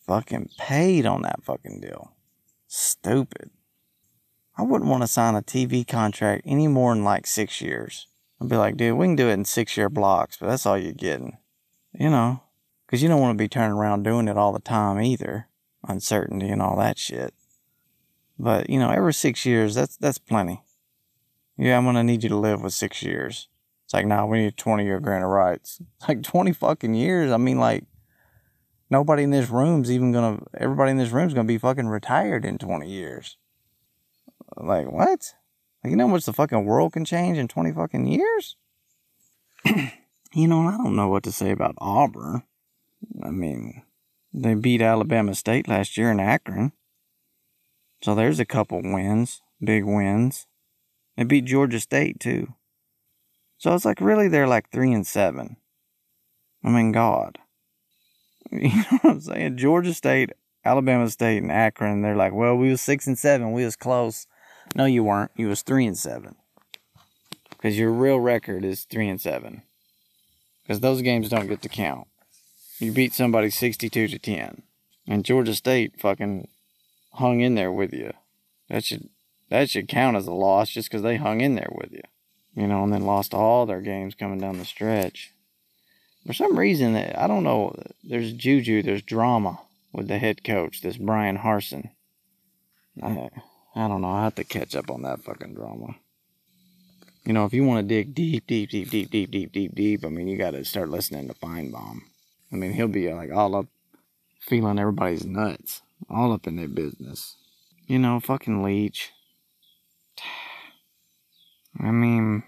Fucking 0.05 0.49
paid 0.57 1.05
on 1.05 1.23
that 1.23 1.43
fucking 1.43 1.81
deal. 1.81 2.13
Stupid. 2.67 3.49
I 4.55 4.61
wouldn't 4.61 4.89
want 4.89 5.01
to 5.01 5.07
sign 5.07 5.35
a 5.35 5.41
TV 5.41 5.87
contract 5.87 6.43
any 6.45 6.67
more 6.67 6.93
than 6.93 7.03
like 7.03 7.25
six 7.25 7.59
years. 7.59 8.07
I'd 8.39 8.49
be 8.49 8.55
like, 8.55 8.77
dude, 8.77 8.97
we 8.97 9.07
can 9.07 9.15
do 9.15 9.29
it 9.29 9.33
in 9.33 9.45
six 9.45 9.75
year 9.75 9.89
blocks, 9.89 10.37
but 10.37 10.47
that's 10.47 10.65
all 10.67 10.77
you're 10.77 10.93
getting. 10.93 11.37
You 11.91 12.09
know, 12.09 12.42
because 12.93 13.01
you 13.01 13.09
don't 13.09 13.21
want 13.21 13.35
to 13.35 13.43
be 13.43 13.47
turning 13.47 13.75
around 13.75 14.03
doing 14.03 14.27
it 14.27 14.37
all 14.37 14.53
the 14.53 14.59
time 14.59 15.01
either. 15.01 15.47
Uncertainty 15.87 16.49
and 16.49 16.61
all 16.61 16.77
that 16.77 16.99
shit. 16.99 17.33
But, 18.37 18.69
you 18.69 18.77
know, 18.77 18.91
every 18.91 19.15
six 19.15 19.47
years, 19.47 19.73
that's 19.73 19.97
that's 19.97 20.19
plenty. 20.19 20.61
Yeah, 21.57 21.75
I'm 21.75 21.85
gonna 21.85 22.03
need 22.03 22.21
you 22.21 22.29
to 22.29 22.37
live 22.37 22.61
with 22.61 22.71
six 22.71 23.01
years. 23.01 23.47
It's 23.83 23.95
like, 23.95 24.05
nah, 24.05 24.27
we 24.27 24.41
need 24.41 24.47
a 24.49 24.51
20 24.51 24.83
year 24.83 24.99
grant 24.99 25.23
of 25.23 25.31
rights. 25.31 25.81
Like 26.07 26.21
20 26.21 26.53
fucking 26.53 26.93
years. 26.93 27.31
I 27.31 27.37
mean, 27.37 27.57
like, 27.57 27.85
nobody 28.91 29.23
in 29.23 29.31
this 29.31 29.49
room's 29.49 29.89
even 29.89 30.11
gonna, 30.11 30.43
everybody 30.55 30.91
in 30.91 30.97
this 30.97 31.09
room's 31.09 31.33
gonna 31.33 31.47
be 31.47 31.57
fucking 31.57 31.87
retired 31.87 32.45
in 32.45 32.59
20 32.59 32.87
years. 32.87 33.37
Like, 34.55 34.91
what? 34.91 35.33
Like, 35.83 35.89
you 35.89 35.95
know 35.95 36.05
how 36.05 36.13
much 36.13 36.25
the 36.25 36.33
fucking 36.33 36.63
world 36.63 36.93
can 36.93 37.05
change 37.05 37.39
in 37.39 37.47
20 37.47 37.71
fucking 37.71 38.05
years? 38.05 38.55
you 39.65 40.47
know, 40.47 40.67
I 40.67 40.77
don't 40.77 40.95
know 40.95 41.07
what 41.07 41.23
to 41.23 41.31
say 41.31 41.49
about 41.49 41.73
Auburn. 41.79 42.43
I 43.23 43.29
mean, 43.29 43.83
they 44.33 44.55
beat 44.55 44.81
Alabama 44.81 45.35
State 45.35 45.67
last 45.67 45.97
year 45.97 46.11
in 46.11 46.19
Akron. 46.19 46.71
So 48.01 48.15
there's 48.15 48.39
a 48.39 48.45
couple 48.45 48.81
wins, 48.83 49.41
big 49.63 49.85
wins. 49.85 50.47
They 51.15 51.23
beat 51.23 51.45
Georgia 51.45 51.79
State 51.79 52.19
too. 52.19 52.53
So 53.57 53.73
it's 53.73 53.85
like 53.85 54.01
really 54.01 54.27
they're 54.27 54.47
like 54.47 54.69
three 54.69 54.91
and 54.91 55.07
seven. 55.07 55.57
I 56.63 56.69
mean, 56.69 56.91
God. 56.91 57.39
You 58.51 58.67
know 58.67 58.83
what 59.01 59.05
I'm 59.05 59.21
saying? 59.21 59.57
Georgia 59.57 59.95
State, 59.95 60.31
Alabama 60.63 61.09
State, 61.09 61.41
and 61.41 61.51
Akron, 61.51 62.01
they're 62.01 62.15
like, 62.15 62.33
well, 62.33 62.55
we 62.55 62.69
was 62.69 62.81
six 62.81 63.07
and 63.07 63.17
seven. 63.17 63.51
We 63.51 63.65
was 63.65 63.75
close. 63.75 64.27
No, 64.75 64.85
you 64.85 65.03
weren't. 65.03 65.31
You 65.35 65.47
was 65.47 65.63
three 65.63 65.87
and 65.87 65.97
seven. 65.97 66.35
Because 67.49 67.79
your 67.79 67.91
real 67.91 68.19
record 68.19 68.63
is 68.63 68.83
three 68.83 69.07
and 69.07 69.19
seven. 69.19 69.63
Because 70.61 70.81
those 70.81 71.01
games 71.01 71.29
don't 71.29 71.47
get 71.47 71.63
to 71.63 71.69
count. 71.69 72.07
You 72.83 72.91
beat 72.91 73.13
somebody 73.13 73.49
62 73.49 74.09
to 74.09 74.19
10. 74.19 74.61
And 75.07 75.23
Georgia 75.23 75.55
State 75.55 76.01
fucking 76.01 76.49
hung 77.13 77.39
in 77.39 77.55
there 77.55 77.71
with 77.71 77.93
you. 77.93 78.11
That 78.69 78.83
should 78.83 79.07
that 79.49 79.69
should 79.69 79.87
count 79.87 80.17
as 80.17 80.27
a 80.27 80.33
loss 80.33 80.69
just 80.69 80.89
because 80.89 81.01
they 81.01 81.15
hung 81.15 81.39
in 81.39 81.55
there 81.55 81.71
with 81.71 81.93
you. 81.93 82.01
You 82.55 82.67
know, 82.67 82.83
and 82.83 82.91
then 82.91 83.05
lost 83.05 83.33
all 83.33 83.65
their 83.65 83.79
games 83.79 84.15
coming 84.15 84.39
down 84.39 84.57
the 84.57 84.65
stretch. 84.65 85.31
For 86.27 86.33
some 86.33 86.59
reason, 86.59 86.95
I 86.95 87.25
don't 87.25 87.43
know, 87.43 87.73
there's 88.03 88.33
juju, 88.33 88.83
there's 88.83 89.01
drama 89.01 89.59
with 89.93 90.09
the 90.09 90.17
head 90.17 90.43
coach, 90.43 90.81
this 90.81 90.97
Bryan 90.97 91.37
Harsin. 91.37 91.89
I, 93.01 93.29
I 93.75 93.87
don't 93.87 94.01
know, 94.01 94.11
I 94.11 94.23
have 94.23 94.35
to 94.35 94.43
catch 94.43 94.75
up 94.75 94.89
on 94.89 95.03
that 95.03 95.21
fucking 95.21 95.53
drama. 95.53 95.95
You 97.25 97.33
know, 97.33 97.45
if 97.45 97.53
you 97.53 97.63
want 97.63 97.87
to 97.87 97.95
dig 97.95 98.13
deep, 98.13 98.45
deep, 98.47 98.69
deep, 98.69 98.89
deep, 98.89 99.09
deep, 99.09 99.31
deep, 99.31 99.51
deep, 99.51 99.75
deep, 99.75 100.05
I 100.05 100.09
mean, 100.09 100.27
you 100.27 100.37
got 100.37 100.51
to 100.51 100.65
start 100.65 100.89
listening 100.89 101.27
to 101.27 101.33
Finebaum. 101.33 102.01
I 102.53 102.55
mean, 102.55 102.73
he'll 102.73 102.87
be 102.87 103.11
like 103.11 103.31
all 103.31 103.55
up 103.55 103.65
feeling 104.39 104.77
everybody's 104.77 105.25
nuts, 105.25 105.81
all 106.07 106.31
up 106.31 106.45
in 106.45 106.55
their 106.55 106.67
business. 106.67 107.35
You 107.87 107.97
know, 107.97 108.19
fucking 108.19 108.61
Leach. 108.61 109.11
I 111.79 111.89
mean, 111.89 112.43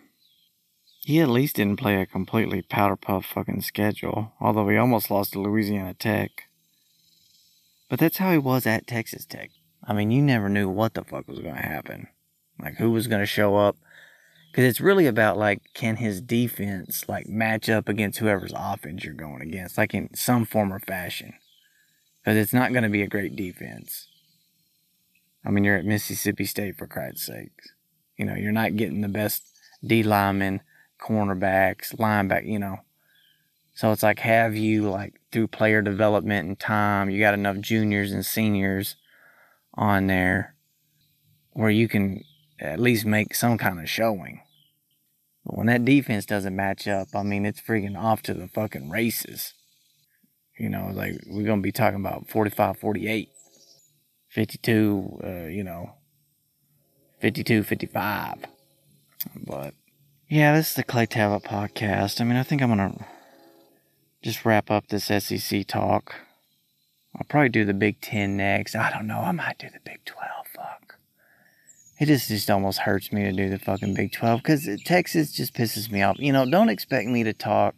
he 1.01 1.19
at 1.19 1.29
least 1.29 1.55
didn't 1.55 1.79
play 1.79 1.99
a 1.99 2.05
completely 2.05 2.61
powder 2.61 2.95
puff 2.95 3.25
fucking 3.25 3.61
schedule, 3.61 4.33
although 4.39 4.69
he 4.69 4.77
almost 4.77 5.09
lost 5.09 5.33
to 5.33 5.41
Louisiana 5.41 5.95
Tech. 5.95 6.43
But 7.89 7.99
that's 7.99 8.17
how 8.17 8.31
he 8.31 8.37
was 8.37 8.67
at 8.67 8.87
Texas 8.87 9.25
Tech. 9.25 9.49
I 9.83 9.93
mean, 9.93 10.11
you 10.11 10.21
never 10.21 10.49
knew 10.49 10.69
what 10.69 10.93
the 10.93 11.03
fuck 11.03 11.27
was 11.27 11.39
going 11.39 11.55
to 11.55 11.61
happen. 11.61 12.07
Like, 12.59 12.75
who 12.75 12.91
was 12.91 13.07
going 13.07 13.21
to 13.21 13.27
show 13.27 13.55
up, 13.55 13.77
because 14.55 14.69
it's 14.69 14.79
really 14.79 15.05
about 15.05 15.37
like, 15.37 15.61
can 15.73 15.97
his 15.97 16.21
defense 16.21 17.09
like 17.09 17.27
match 17.27 17.67
up 17.67 17.89
against 17.89 18.19
whoever's 18.19 18.53
offense 18.55 19.03
you're 19.03 19.13
going 19.13 19.41
against, 19.41 19.77
like 19.77 19.93
in 19.93 20.15
some 20.15 20.45
form 20.45 20.71
or 20.71 20.79
fashion. 20.79 21.33
Because 22.23 22.37
it's 22.37 22.53
not 22.53 22.71
going 22.71 22.83
to 22.83 22.89
be 22.89 23.01
a 23.01 23.07
great 23.07 23.35
defense. 23.35 24.07
I 25.45 25.49
mean, 25.49 25.65
you're 25.65 25.75
at 25.75 25.83
Mississippi 25.83 26.45
State 26.45 26.77
for 26.77 26.87
Christ's 26.87 27.25
sake. 27.25 27.51
You 28.15 28.23
know, 28.23 28.35
you're 28.35 28.53
not 28.53 28.77
getting 28.77 29.01
the 29.01 29.09
best 29.09 29.43
D 29.85 30.03
linemen, 30.03 30.61
cornerbacks, 31.01 31.93
lineback, 31.97 32.47
you 32.47 32.57
know. 32.57 32.77
So 33.73 33.91
it's 33.91 34.03
like 34.03 34.19
have 34.19 34.55
you 34.55 34.89
like 34.89 35.19
through 35.33 35.47
player 35.47 35.81
development 35.81 36.47
and 36.47 36.57
time, 36.57 37.09
you 37.09 37.19
got 37.19 37.33
enough 37.33 37.59
juniors 37.59 38.13
and 38.13 38.25
seniors 38.25 38.95
on 39.73 40.07
there 40.07 40.55
where 41.51 41.69
you 41.69 41.89
can 41.89 42.23
at 42.57 42.79
least 42.79 43.05
make 43.05 43.35
some 43.35 43.57
kind 43.57 43.81
of 43.81 43.89
showing. 43.89 44.39
But 45.45 45.57
when 45.57 45.67
that 45.67 45.85
defense 45.85 46.25
doesn't 46.25 46.55
match 46.55 46.87
up, 46.87 47.09
I 47.13 47.23
mean, 47.23 47.45
it's 47.45 47.61
freaking 47.61 47.97
off 47.97 48.21
to 48.23 48.33
the 48.33 48.47
fucking 48.47 48.89
races. 48.89 49.53
You 50.57 50.69
know, 50.69 50.89
like 50.93 51.13
we're 51.27 51.45
going 51.45 51.59
to 51.59 51.63
be 51.63 51.71
talking 51.71 51.99
about 51.99 52.29
45 52.29 52.79
48, 52.79 53.29
52, 54.29 55.19
uh, 55.23 55.29
you 55.47 55.63
know, 55.63 55.93
52 57.19 57.63
55. 57.63 58.45
But 59.35 59.73
yeah, 60.29 60.55
this 60.55 60.69
is 60.69 60.75
the 60.75 60.83
Clay 60.83 61.05
Tablet 61.05 61.43
podcast. 61.43 62.21
I 62.21 62.23
mean, 62.23 62.37
I 62.37 62.43
think 62.43 62.61
I'm 62.61 62.75
going 62.75 62.93
to 62.93 63.05
just 64.21 64.45
wrap 64.45 64.71
up 64.71 64.87
this 64.87 65.05
SEC 65.05 65.67
talk. 65.67 66.15
I'll 67.15 67.25
probably 67.29 67.49
do 67.49 67.63
the 67.63 67.73
Big 67.73 68.01
Ten 68.01 68.37
next. 68.37 68.75
I 68.75 68.91
don't 68.91 69.07
know. 69.07 69.19
I 69.19 69.31
might 69.31 69.59
do 69.59 69.67
the 69.69 69.79
Big 69.83 70.03
12. 70.05 70.44
It 71.97 72.07
just, 72.07 72.27
just 72.27 72.51
almost 72.51 72.79
hurts 72.79 73.13
me 73.13 73.23
to 73.23 73.31
do 73.31 73.49
the 73.49 73.57
fucking 73.57 73.93
Big 73.93 74.11
12 74.11 74.41
because 74.41 74.69
Texas 74.83 75.31
just 75.31 75.53
pisses 75.53 75.89
me 75.89 76.01
off. 76.01 76.19
You 76.19 76.33
know, 76.33 76.45
don't 76.45 76.69
expect 76.69 77.07
me 77.07 77.23
to 77.23 77.33
talk 77.33 77.73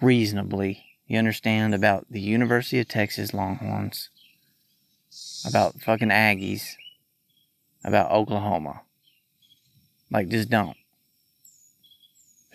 reasonably, 0.00 0.84
you 1.06 1.18
understand, 1.18 1.74
about 1.74 2.06
the 2.10 2.20
University 2.20 2.80
of 2.80 2.88
Texas 2.88 3.34
Longhorns, 3.34 4.08
about 5.46 5.80
fucking 5.80 6.08
Aggies, 6.08 6.74
about 7.84 8.10
Oklahoma. 8.10 8.80
Like, 10.10 10.28
just 10.28 10.48
don't. 10.48 10.76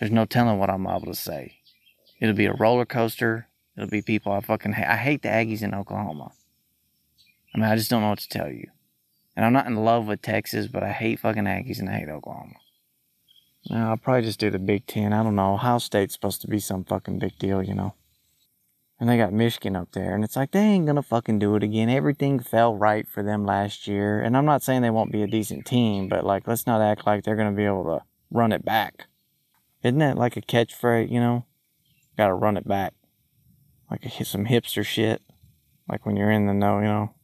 There's 0.00 0.10
no 0.10 0.24
telling 0.24 0.58
what 0.58 0.70
I'm 0.70 0.86
able 0.88 1.06
to 1.06 1.14
say. 1.14 1.58
It'll 2.18 2.34
be 2.34 2.46
a 2.46 2.54
roller 2.54 2.84
coaster. 2.84 3.46
It'll 3.76 3.88
be 3.88 4.02
people 4.02 4.32
I 4.32 4.40
fucking 4.40 4.72
hate. 4.72 4.86
I 4.86 4.96
hate 4.96 5.22
the 5.22 5.28
Aggies 5.28 5.62
in 5.62 5.74
Oklahoma. 5.74 6.32
I 7.54 7.58
mean, 7.58 7.68
I 7.68 7.76
just 7.76 7.90
don't 7.90 8.02
know 8.02 8.08
what 8.08 8.18
to 8.18 8.28
tell 8.28 8.50
you. 8.50 8.68
And 9.34 9.44
I'm 9.44 9.52
not 9.52 9.66
in 9.66 9.84
love 9.84 10.06
with 10.06 10.22
Texas, 10.22 10.66
but 10.66 10.82
I 10.82 10.92
hate 10.92 11.20
fucking 11.20 11.44
Aggies 11.44 11.78
and 11.78 11.88
I 11.88 11.98
hate 11.98 12.08
Oklahoma. 12.08 12.54
No, 13.70 13.90
I'll 13.90 13.96
probably 13.96 14.22
just 14.22 14.40
do 14.40 14.50
the 14.50 14.58
Big 14.58 14.86
Ten. 14.86 15.12
I 15.12 15.22
don't 15.22 15.36
know. 15.36 15.54
Ohio 15.54 15.78
State's 15.78 16.14
supposed 16.14 16.40
to 16.42 16.48
be 16.48 16.58
some 16.58 16.84
fucking 16.84 17.18
big 17.18 17.38
deal, 17.38 17.62
you 17.62 17.74
know. 17.74 17.94
And 18.98 19.08
they 19.08 19.16
got 19.16 19.32
Michigan 19.32 19.74
up 19.74 19.92
there, 19.92 20.14
and 20.14 20.22
it's 20.22 20.36
like 20.36 20.52
they 20.52 20.60
ain't 20.60 20.86
gonna 20.86 21.02
fucking 21.02 21.38
do 21.38 21.56
it 21.56 21.62
again. 21.62 21.88
Everything 21.88 22.38
fell 22.38 22.76
right 22.76 23.06
for 23.08 23.22
them 23.22 23.44
last 23.44 23.88
year, 23.88 24.20
and 24.20 24.36
I'm 24.36 24.44
not 24.44 24.62
saying 24.62 24.82
they 24.82 24.90
won't 24.90 25.10
be 25.10 25.22
a 25.22 25.26
decent 25.26 25.66
team, 25.66 26.08
but 26.08 26.24
like 26.24 26.46
let's 26.46 26.66
not 26.66 26.80
act 26.80 27.06
like 27.06 27.24
they're 27.24 27.36
gonna 27.36 27.50
be 27.50 27.64
able 27.64 27.84
to 27.84 28.02
run 28.30 28.52
it 28.52 28.64
back. 28.64 29.06
Isn't 29.82 29.98
that 29.98 30.18
like 30.18 30.36
a 30.36 30.42
catchphrase, 30.42 31.10
you 31.10 31.18
know? 31.18 31.46
Gotta 32.16 32.34
run 32.34 32.56
it 32.56 32.66
back. 32.66 32.94
Like 33.90 34.04
some 34.22 34.46
hipster 34.46 34.84
shit. 34.84 35.20
Like 35.88 36.06
when 36.06 36.16
you're 36.16 36.30
in 36.30 36.46
the 36.46 36.54
know, 36.54 36.78
you 36.78 36.84
know. 36.84 37.14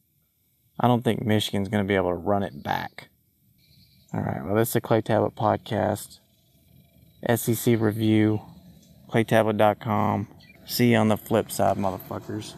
I 0.81 0.87
don't 0.87 1.03
think 1.03 1.25
Michigan's 1.25 1.69
going 1.69 1.85
to 1.85 1.89
be 1.89 1.95
able 1.95 2.11
to 2.11 2.15
run 2.15 2.43
it 2.43 2.63
back. 2.63 3.09
All 4.15 4.21
right, 4.21 4.45
well, 4.45 4.55
this 4.55 4.69
is 4.69 4.75
the 4.75 4.81
Clay 4.81 5.01
Tablet 5.01 5.35
Podcast. 5.35 6.21
SEC 7.35 7.81
review, 7.81 8.41
claytablet.com. 9.11 10.29
See 10.67 10.93
you 10.93 10.97
on 10.99 11.09
the 11.09 11.17
flip 11.17 11.51
side, 11.51 11.77
motherfuckers. 11.77 12.55